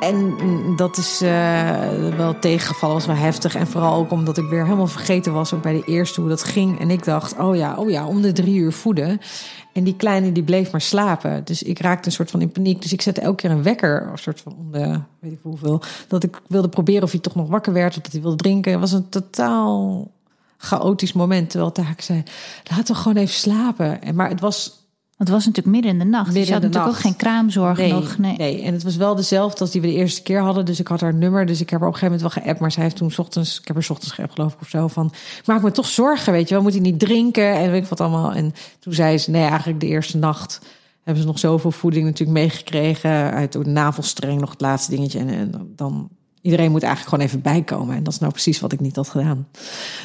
[0.00, 0.36] En
[0.76, 3.54] dat is uh, wel tegengevallen, was wel heftig.
[3.54, 6.44] En vooral ook omdat ik weer helemaal vergeten was, ook bij de eerste, hoe dat
[6.44, 6.80] ging.
[6.80, 9.20] En ik dacht, oh ja, oh ja, om de drie uur voeden.
[9.72, 11.44] En die kleine die bleef maar slapen.
[11.44, 12.82] Dus ik raakte een soort van in paniek.
[12.82, 15.82] Dus ik zette elke keer een wekker, een soort van om de, weet ik hoeveel.
[16.08, 18.72] Dat ik wilde proberen of hij toch nog wakker werd, of dat hij wilde drinken.
[18.72, 20.10] Het was een totaal
[20.56, 21.50] chaotisch moment.
[21.50, 22.22] Terwijl Taak zei,
[22.70, 24.02] laten we gewoon even slapen.
[24.02, 24.85] En, maar het was
[25.16, 26.24] het was natuurlijk midden in de nacht.
[26.24, 27.04] Midden dus je had natuurlijk nacht.
[27.04, 28.18] ook geen kraamzorg nee, nog.
[28.18, 28.36] Nee.
[28.36, 30.64] nee, en het was wel dezelfde als die we de eerste keer hadden.
[30.64, 31.46] Dus ik had haar nummer.
[31.46, 32.60] Dus ik heb haar op een gegeven moment wel geappt.
[32.60, 34.68] Maar zij heeft toen s ochtends, ik heb haar s ochtends geappt geloof ik of
[34.68, 34.88] zo.
[34.88, 35.12] Van,
[35.44, 36.62] maak me toch zorgen, weet je wel.
[36.62, 38.32] Moet hij niet drinken en weet ik wat allemaal.
[38.32, 40.60] En toen zei ze, nee eigenlijk de eerste nacht
[41.02, 43.10] hebben ze nog zoveel voeding natuurlijk meegekregen.
[43.30, 45.18] Uit de navelstreng nog het laatste dingetje.
[45.18, 46.08] En, en dan
[46.46, 47.96] Iedereen moet eigenlijk gewoon even bijkomen.
[47.96, 49.48] En dat is nou precies wat ik niet had gedaan.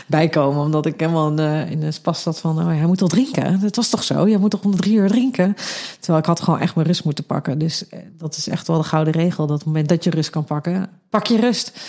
[0.07, 2.59] Bijkomen, omdat ik helemaal in de, in de spas zat van...
[2.59, 3.59] Oh, hij moet toch drinken?
[3.59, 4.27] Dat was toch zo?
[4.27, 5.55] Je moet toch om drie uur drinken?
[5.99, 7.57] Terwijl ik had gewoon echt mijn rust moeten pakken.
[7.57, 9.47] Dus eh, dat is echt wel de gouden regel.
[9.47, 11.79] Dat het moment dat je rust kan pakken, pak je rust.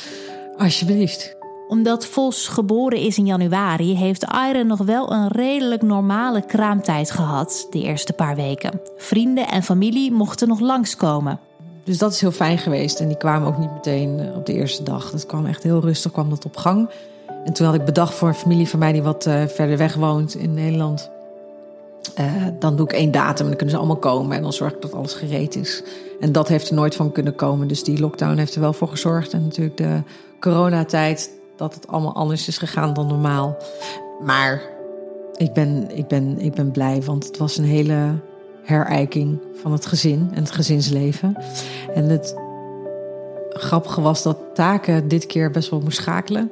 [0.57, 1.37] Alsjeblieft
[1.69, 7.67] omdat Vos geboren is in januari, heeft Iron nog wel een redelijk normale kraamtijd gehad
[7.71, 8.81] de eerste paar weken.
[8.97, 11.41] Vrienden en familie mochten nog langskomen.
[11.85, 13.01] Dus dat is heel fijn geweest.
[13.01, 15.11] En die kwamen ook niet meteen eh, op de eerste dag.
[15.11, 16.91] Dat kwam echt heel rustig, kwam dat op gang.
[17.45, 19.95] En toen had ik bedacht voor een familie van mij die wat uh, verder weg
[19.95, 21.11] woont in Nederland.
[22.21, 24.37] Uh, dan doe ik één datum en dan kunnen ze allemaal komen.
[24.37, 25.83] En dan zorg ik dat alles gereed is.
[26.21, 27.69] En dat heeft er nooit van kunnen komen.
[27.69, 29.33] Dus die lockdown heeft er wel voor gezorgd.
[29.33, 30.03] En natuurlijk de
[30.41, 33.57] coronatijd, dat het allemaal anders is gegaan dan normaal.
[34.25, 34.63] Maar
[35.37, 38.15] ik ben, ik ben, ik ben blij, want het was een hele
[38.63, 41.37] herijking van het gezin en het gezinsleven.
[41.95, 42.37] En het
[43.49, 46.51] grappige was dat Taken dit keer best wel moest schakelen.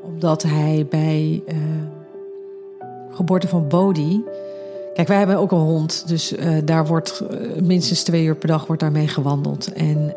[0.00, 1.56] Omdat hij bij uh,
[3.10, 4.20] geboorte van Bodhi...
[4.94, 8.48] Kijk, wij hebben ook een hond, dus uh, daar wordt uh, minstens twee uur per
[8.48, 9.72] dag wordt daarmee gewandeld.
[9.72, 10.14] En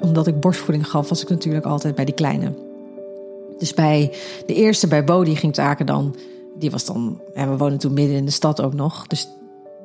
[0.00, 2.52] omdat ik borstvoeding gaf, was ik natuurlijk altijd bij die kleine.
[3.58, 4.12] Dus bij
[4.46, 6.14] de eerste, bij Bodhi, ging Taken dan...
[6.58, 9.06] Die was dan, en we wonen toen midden in de stad ook nog.
[9.06, 9.28] Dus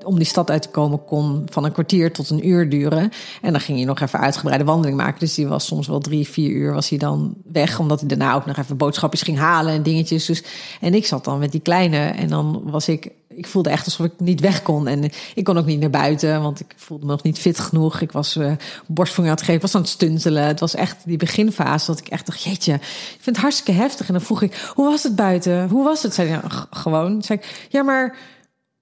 [0.08, 3.12] om die stad uit te komen kon van een kwartier tot een uur duren.
[3.42, 5.20] En dan ging je nog even uitgebreide wandeling maken.
[5.20, 7.80] Dus die was soms wel drie, vier uur was hij dan weg.
[7.80, 10.26] Omdat hij daarna ook nog even boodschapjes ging halen en dingetjes.
[10.26, 10.44] Dus,
[10.82, 14.06] en ik zat dan met die kleine en dan was ik ik voelde echt alsof
[14.06, 14.88] ik niet weg kon.
[14.88, 18.02] En ik kon ook niet naar buiten, want ik voelde me nog niet fit genoeg.
[18.02, 18.52] Ik was uh,
[18.86, 20.44] borstvoeding aan het geven, was aan het stuntelen.
[20.44, 24.08] Het was echt die beginfase dat ik echt dacht, jeetje, ik vind het hartstikke heftig.
[24.08, 25.70] En dan vroeg ik, hoe was het buiten?
[25.70, 26.14] Hoe was het?
[26.14, 26.42] Zei ja,
[26.72, 27.24] gewoon.
[27.24, 28.16] Zei ik, ja, maar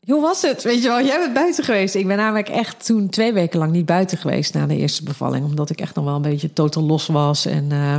[0.08, 0.64] hoe was het?
[0.64, 1.96] Weet je wel, jij bent buiten geweest.
[1.96, 5.46] Ik ben namelijk echt toen twee weken lang niet buiten geweest na de eerste bevalling.
[5.46, 7.46] Omdat ik echt nog wel een beetje totaal los was.
[7.46, 7.96] En uh,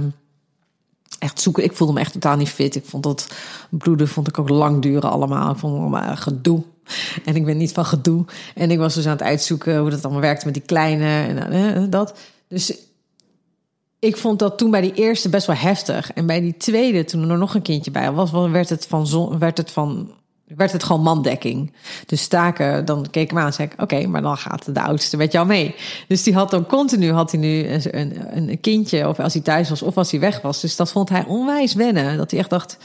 [1.18, 1.64] echt zoeken.
[1.64, 2.74] Ik voelde me echt totaal niet fit.
[2.74, 3.26] Ik vond dat
[3.70, 5.52] bloeden vond ik ook lang duren allemaal.
[5.52, 6.62] Ik vond het allemaal gedoe.
[7.24, 8.24] En ik ben niet van gedoe.
[8.54, 11.52] En ik was dus aan het uitzoeken hoe dat allemaal werkte met die kleine en
[11.52, 12.18] uh, dat.
[12.48, 12.78] Dus
[13.98, 16.12] ik vond dat toen bij die eerste best wel heftig.
[16.12, 19.38] En bij die tweede, toen er nog een kindje bij was, werd het van, zon,
[19.38, 20.10] werd het van
[20.46, 21.72] werd het gewoon mandekking.
[22.06, 23.82] Dus staken, dan keek ik hem aan en zei ik...
[23.82, 25.74] oké, maar dan gaat de oudste met jou mee.
[26.08, 29.08] Dus die had dan continu had hij nu een, een, een, kindje...
[29.08, 30.60] of als hij thuis was of als hij weg was.
[30.60, 32.16] Dus dat vond hij onwijs wennen.
[32.16, 32.78] Dat hij echt dacht,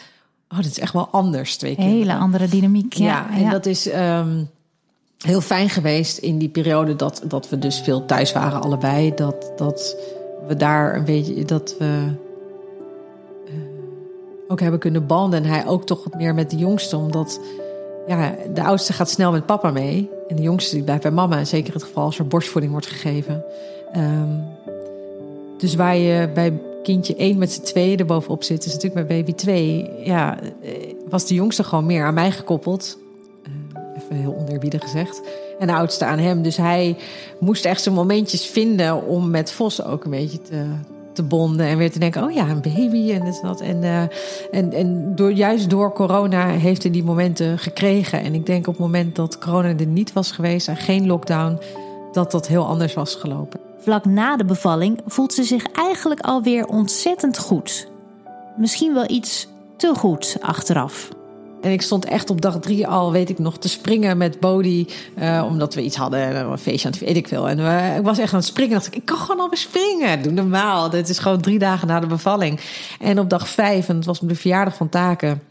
[0.49, 1.55] oh, dit is echt wel anders.
[1.55, 1.99] Twee kinderen.
[1.99, 3.05] Hele andere dynamiek, ja.
[3.05, 4.49] ja en dat is um,
[5.17, 6.95] heel fijn geweest in die periode...
[6.95, 9.15] Dat, dat we dus veel thuis waren allebei.
[9.15, 9.95] Dat, dat
[10.47, 11.45] we daar een beetje...
[11.45, 12.13] dat we
[14.51, 15.43] ook hebben kunnen banden.
[15.43, 17.39] En hij ook toch wat meer met de jongste, omdat
[18.07, 20.09] ja, de oudste gaat snel met papa mee.
[20.27, 21.37] En de jongste die blijft bij mama.
[21.37, 23.43] En zeker het geval als er borstvoeding wordt gegeven.
[23.97, 24.43] Um,
[25.57, 29.17] dus waar je bij kindje 1 met z'n tweeën er bovenop zit, is natuurlijk bij
[29.17, 29.89] baby 2.
[30.03, 30.37] Ja,
[31.09, 32.97] was de jongste gewoon meer aan mij gekoppeld.
[33.47, 35.21] Uh, even heel oneerbiedig gezegd.
[35.59, 36.41] En de oudste aan hem.
[36.41, 36.97] Dus hij
[37.39, 40.65] moest echt zijn momentjes vinden om met Vos ook een beetje te,
[41.13, 43.61] te bonden en weer te denken: oh ja, een baby en dat.
[43.61, 44.01] En, uh,
[44.51, 48.21] en, en door, juist door corona heeft hij die momenten gekregen.
[48.21, 51.59] En ik denk op het moment dat corona er niet was geweest en geen lockdown,
[52.11, 53.59] dat dat heel anders was gelopen.
[53.77, 57.89] Vlak na de bevalling voelt ze zich eigenlijk alweer ontzettend goed.
[58.57, 59.47] Misschien wel iets
[59.77, 61.09] te goed achteraf.
[61.61, 64.87] En ik stond echt op dag drie al, weet ik nog, te springen met Bodie.
[65.19, 67.49] Uh, omdat we iets hadden, een feestje aan het weet ik veel.
[67.49, 67.59] En
[67.97, 68.73] ik was echt aan het springen.
[68.73, 70.21] dacht ik, ik kan gewoon alweer springen.
[70.21, 70.89] Doe normaal.
[70.89, 72.59] Dit is gewoon drie dagen na de bevalling.
[72.99, 75.41] En op dag vijf, en het was de verjaardag van Taken.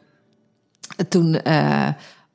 [1.09, 1.89] Toen uh,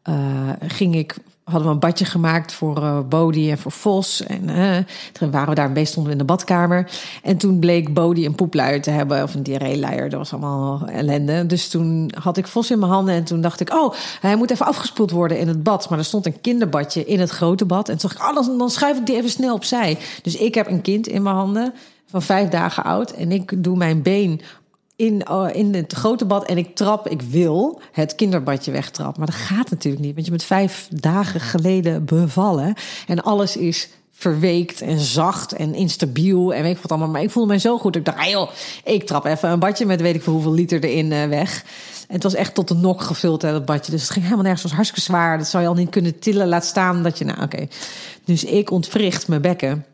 [0.09, 1.15] uh, ging ik
[1.45, 4.23] hadden we een badje gemaakt voor uh, Bodie en voor Vos.
[4.23, 4.77] En uh,
[5.11, 6.91] toen waren we daar een stonden in de badkamer.
[7.23, 10.09] En toen bleek Bodie een poepluier te hebben, of een diarree-luier.
[10.09, 11.45] Dat was allemaal ellende.
[11.45, 13.73] Dus toen had ik Vos in mijn handen en toen dacht ik...
[13.73, 15.89] oh, hij moet even afgespoeld worden in het bad.
[15.89, 17.89] Maar er stond een kinderbadje in het grote bad.
[17.89, 19.97] En toen dacht ik, oh, dan, dan schuif ik die even snel opzij.
[20.21, 21.73] Dus ik heb een kind in mijn handen
[22.05, 23.11] van vijf dagen oud.
[23.11, 24.41] En ik doe mijn been
[24.95, 29.19] in, uh, in het grote bad en ik trap, ik wil het kinderbadje wegtrappen.
[29.19, 32.73] Maar dat gaat natuurlijk niet, want je bent vijf dagen geleden bevallen
[33.07, 37.09] en alles is verweekt en zacht en instabiel en weet ik wat allemaal.
[37.09, 37.95] Maar ik voelde mij zo goed.
[37.95, 38.49] Ik dacht, ah joh,
[38.83, 41.63] ik trap even een badje met weet ik veel hoeveel liter erin uh, weg.
[42.07, 43.91] En het was echt tot de nok gevuld, hè, dat badje.
[43.91, 44.63] Dus het ging helemaal nergens.
[44.63, 45.37] Het was hartstikke zwaar.
[45.37, 46.47] Dat zou je al niet kunnen tillen.
[46.47, 47.67] Laat staan dat je, nou oké.
[48.23, 49.85] Dus ik ontwricht mijn bekken.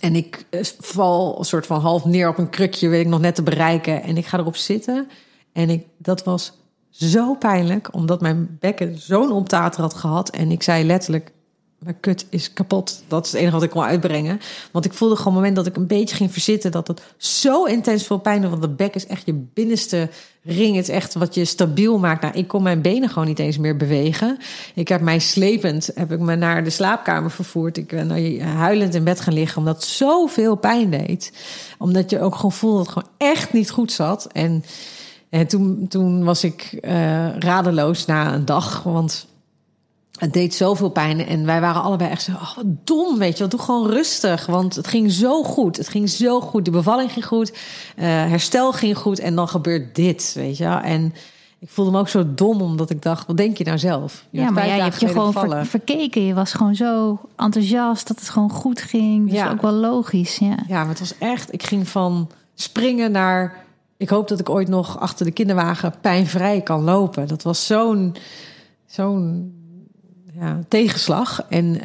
[0.00, 3.20] En ik eh, val een soort van half neer op een krukje, weet ik nog
[3.20, 4.02] net te bereiken.
[4.02, 5.08] En ik ga erop zitten.
[5.52, 6.52] En ik, dat was
[6.90, 10.30] zo pijnlijk, omdat mijn bekken zo'n optater had gehad.
[10.30, 11.32] En ik zei letterlijk,
[11.78, 13.02] mijn kut is kapot.
[13.08, 14.40] Dat is het enige wat ik kon uitbrengen.
[14.72, 16.70] Want ik voelde gewoon op het moment dat ik een beetje ging verzitten...
[16.70, 18.50] dat het zo intens veel pijn deed.
[18.50, 20.08] Want de bek is echt je binnenste
[20.46, 20.76] ring.
[20.76, 22.22] Het echt wat je stabiel maakt.
[22.22, 24.38] Nou, ik kon mijn benen gewoon niet eens meer bewegen.
[24.74, 27.76] Ik heb mij slepend, heb ik me naar de slaapkamer vervoerd.
[27.76, 31.32] Ik ben huilend in bed gaan liggen, omdat zoveel pijn deed.
[31.78, 34.28] Omdat je ook gewoon voelde dat het gewoon echt niet goed zat.
[34.32, 34.64] En,
[35.28, 39.26] en toen, toen was ik uh, radeloos na een dag, want
[40.16, 43.38] het deed zoveel pijn en wij waren allebei echt zo, oh, wat dom, weet je
[43.38, 43.48] wel.
[43.48, 45.76] Doe gewoon rustig, want het ging zo goed.
[45.76, 46.64] Het ging zo goed.
[46.64, 50.78] De bevalling ging goed, uh, herstel ging goed en dan gebeurt dit, weet je wel.
[50.78, 51.14] En
[51.58, 54.24] ik voelde me ook zo dom, omdat ik dacht, wat denk je nou zelf?
[54.30, 56.22] Je ja, maar ja, je hebt je gewoon ver, verkeken.
[56.22, 59.30] Je was gewoon zo enthousiast dat het gewoon goed ging.
[59.30, 59.50] Dus ja.
[59.50, 60.56] ook wel logisch, ja.
[60.68, 63.64] Ja, maar het was echt, ik ging van springen naar...
[63.98, 67.28] Ik hoop dat ik ooit nog achter de kinderwagen pijnvrij kan lopen.
[67.28, 68.16] Dat was zo'n
[68.86, 69.54] zo'n
[70.40, 71.44] ja, tegenslag.
[71.48, 71.82] En, uh,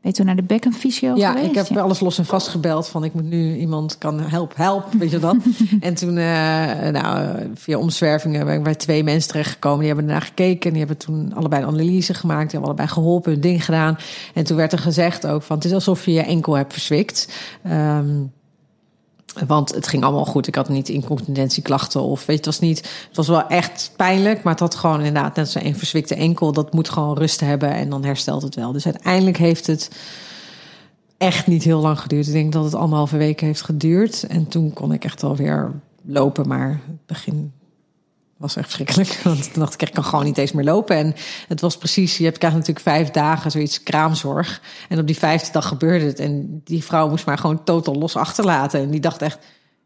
[0.00, 1.48] ben je toen naar de bekkenfysio ja, geweest?
[1.48, 1.80] Ik heb ja.
[1.80, 5.18] alles los en vast gebeld van ik moet nu iemand kan help, help, weet je
[5.18, 5.36] dat.
[5.80, 9.78] en toen, uh, nou, via omzwervingen ben ik bij twee mensen terechtgekomen.
[9.78, 10.70] Die hebben ernaar gekeken.
[10.70, 12.50] Die hebben toen allebei een analyse gemaakt.
[12.50, 13.98] Die hebben allebei geholpen, hun ding gedaan.
[14.34, 17.28] En toen werd er gezegd ook van het is alsof je je enkel hebt verzwikt.
[17.66, 18.32] Um,
[19.46, 20.46] want het ging allemaal goed.
[20.46, 22.78] Ik had niet incontinentieklachten of weet je, het was niet.
[22.78, 26.52] Het was wel echt pijnlijk, maar het had gewoon inderdaad net zo'n verzwikte enkel.
[26.52, 28.72] Dat moet gewoon rust hebben en dan herstelt het wel.
[28.72, 29.90] Dus uiteindelijk heeft het
[31.18, 32.26] echt niet heel lang geduurd.
[32.26, 34.22] Ik denk dat het anderhalve week heeft geduurd.
[34.22, 35.72] En toen kon ik echt alweer
[36.02, 37.52] lopen, maar begin
[38.38, 39.20] was echt verschrikkelijk.
[39.24, 40.96] Want toen dacht ik, ik kan gewoon niet eens meer lopen.
[40.96, 41.14] En
[41.48, 44.60] het was precies, je krijgt natuurlijk vijf dagen zoiets kraamzorg.
[44.88, 46.18] En op die vijfde dag gebeurde het.
[46.18, 48.80] En die vrouw moest maar gewoon totaal los achterlaten.
[48.80, 49.38] En die dacht echt,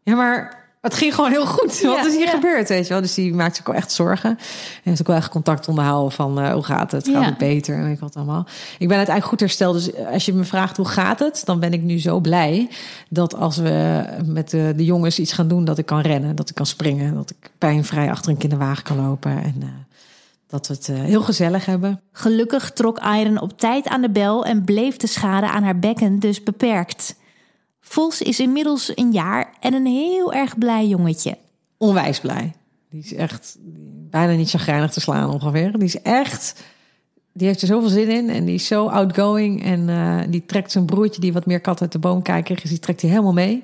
[0.03, 1.81] ja maar het ging gewoon heel goed.
[1.81, 3.01] Wat is hier gebeurd, weet je wel?
[3.01, 4.29] Dus die maakt zich ook echt zorgen.
[4.29, 4.37] En
[4.83, 7.05] heeft ook wel echt contact onderhouden van uh, hoe gaat het?
[7.05, 7.29] Gaat ja.
[7.29, 7.75] het beter?
[7.75, 8.45] En weet ik wat allemaal.
[8.77, 9.73] Ik ben uiteindelijk goed hersteld.
[9.73, 12.69] Dus als je me vraagt hoe gaat het, dan ben ik nu zo blij
[13.09, 16.49] dat als we met de, de jongens iets gaan doen, dat ik kan rennen, dat
[16.49, 19.67] ik kan springen, dat ik pijnvrij achter een kinderwagen kan lopen en uh,
[20.47, 22.01] dat we het uh, heel gezellig hebben.
[22.11, 26.19] Gelukkig trok Iron op tijd aan de bel en bleef de schade aan haar bekken
[26.19, 27.15] dus beperkt.
[27.85, 31.37] Vos is inmiddels een jaar en een heel erg blij jongetje.
[31.77, 32.53] Onwijs blij.
[32.89, 33.57] Die is echt
[34.09, 35.71] bijna niet chagrijnig te slaan ongeveer.
[35.71, 36.63] Die is echt,
[37.33, 39.63] die heeft er zoveel zin in en die is zo outgoing.
[39.63, 42.69] En uh, die trekt zijn broertje die wat meer kat uit de boom kijkt, dus
[42.69, 43.63] die trekt hij helemaal mee.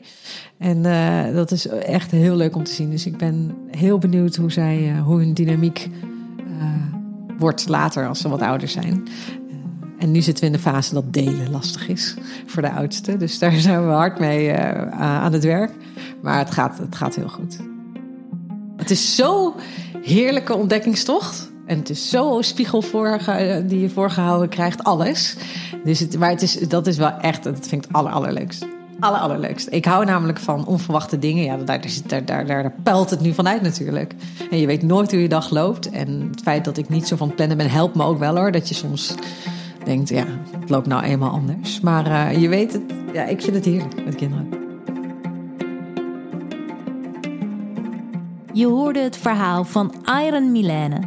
[0.58, 2.90] En uh, dat is echt heel leuk om te zien.
[2.90, 5.90] Dus ik ben heel benieuwd hoe, zij, uh, hoe hun dynamiek
[7.38, 9.08] wordt later als ze wat ouder zijn.
[10.00, 13.18] En nu zitten we in de fase dat delen lastig is voor de oudste.
[13.18, 15.72] Dus daar zijn we hard mee uh, aan het werk.
[16.22, 17.58] Maar het gaat, het gaat heel goed.
[18.78, 19.54] Het is zo'n
[20.02, 21.52] heerlijke ontdekkingstocht.
[21.66, 23.20] En het is zo spiegel voor,
[23.66, 25.36] die je voorgehouden krijgt, alles.
[25.84, 28.66] Dus het, maar het is, dat is wel echt, dat vind ik het aller, allerleukst.
[29.00, 29.68] Aller, allerleukst.
[29.72, 31.44] Ik hou namelijk van onverwachte dingen.
[31.44, 34.14] Ja, daar, daar, daar, daar pelt het nu vanuit natuurlijk.
[34.52, 35.90] En je weet nooit hoe je dag loopt.
[35.90, 38.52] En het feit dat ik niet zo van plannen ben, helpt me ook wel hoor.
[38.52, 39.16] Dat je soms
[39.90, 40.26] denkt, ja,
[40.60, 41.80] het loopt nou eenmaal anders.
[41.80, 42.82] Maar uh, je weet het,
[43.14, 44.50] ja, ik vind het heerlijk met kinderen.
[48.54, 49.94] Je hoorde het verhaal van
[50.26, 51.00] Iron Milene.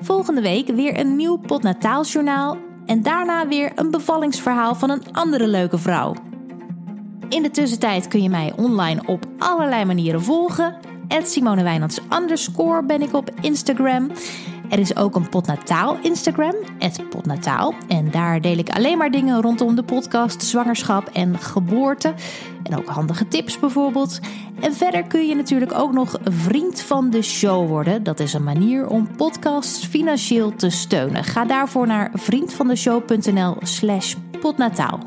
[0.00, 2.56] Volgende week weer een nieuw potnataaljournaal
[2.86, 6.14] en daarna weer een bevallingsverhaal van een andere leuke vrouw.
[7.28, 10.76] In de tussentijd kun je mij online op allerlei manieren volgen.
[11.22, 12.00] Simone Wijnands
[12.86, 14.10] ben ik op Instagram.
[14.68, 17.74] Er is ook een Potnataal Instagram, het Potnataal.
[17.88, 22.14] En daar deel ik alleen maar dingen rondom de podcast, zwangerschap en geboorte.
[22.62, 24.20] En ook handige tips bijvoorbeeld.
[24.60, 28.02] En verder kun je natuurlijk ook nog vriend van de show worden.
[28.02, 31.24] Dat is een manier om podcasts financieel te steunen.
[31.24, 35.00] Ga daarvoor naar vriendvandeshow.nl slash potnataal.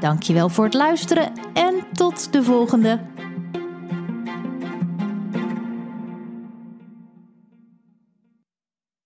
[0.00, 3.00] Dankjewel voor het luisteren en tot de volgende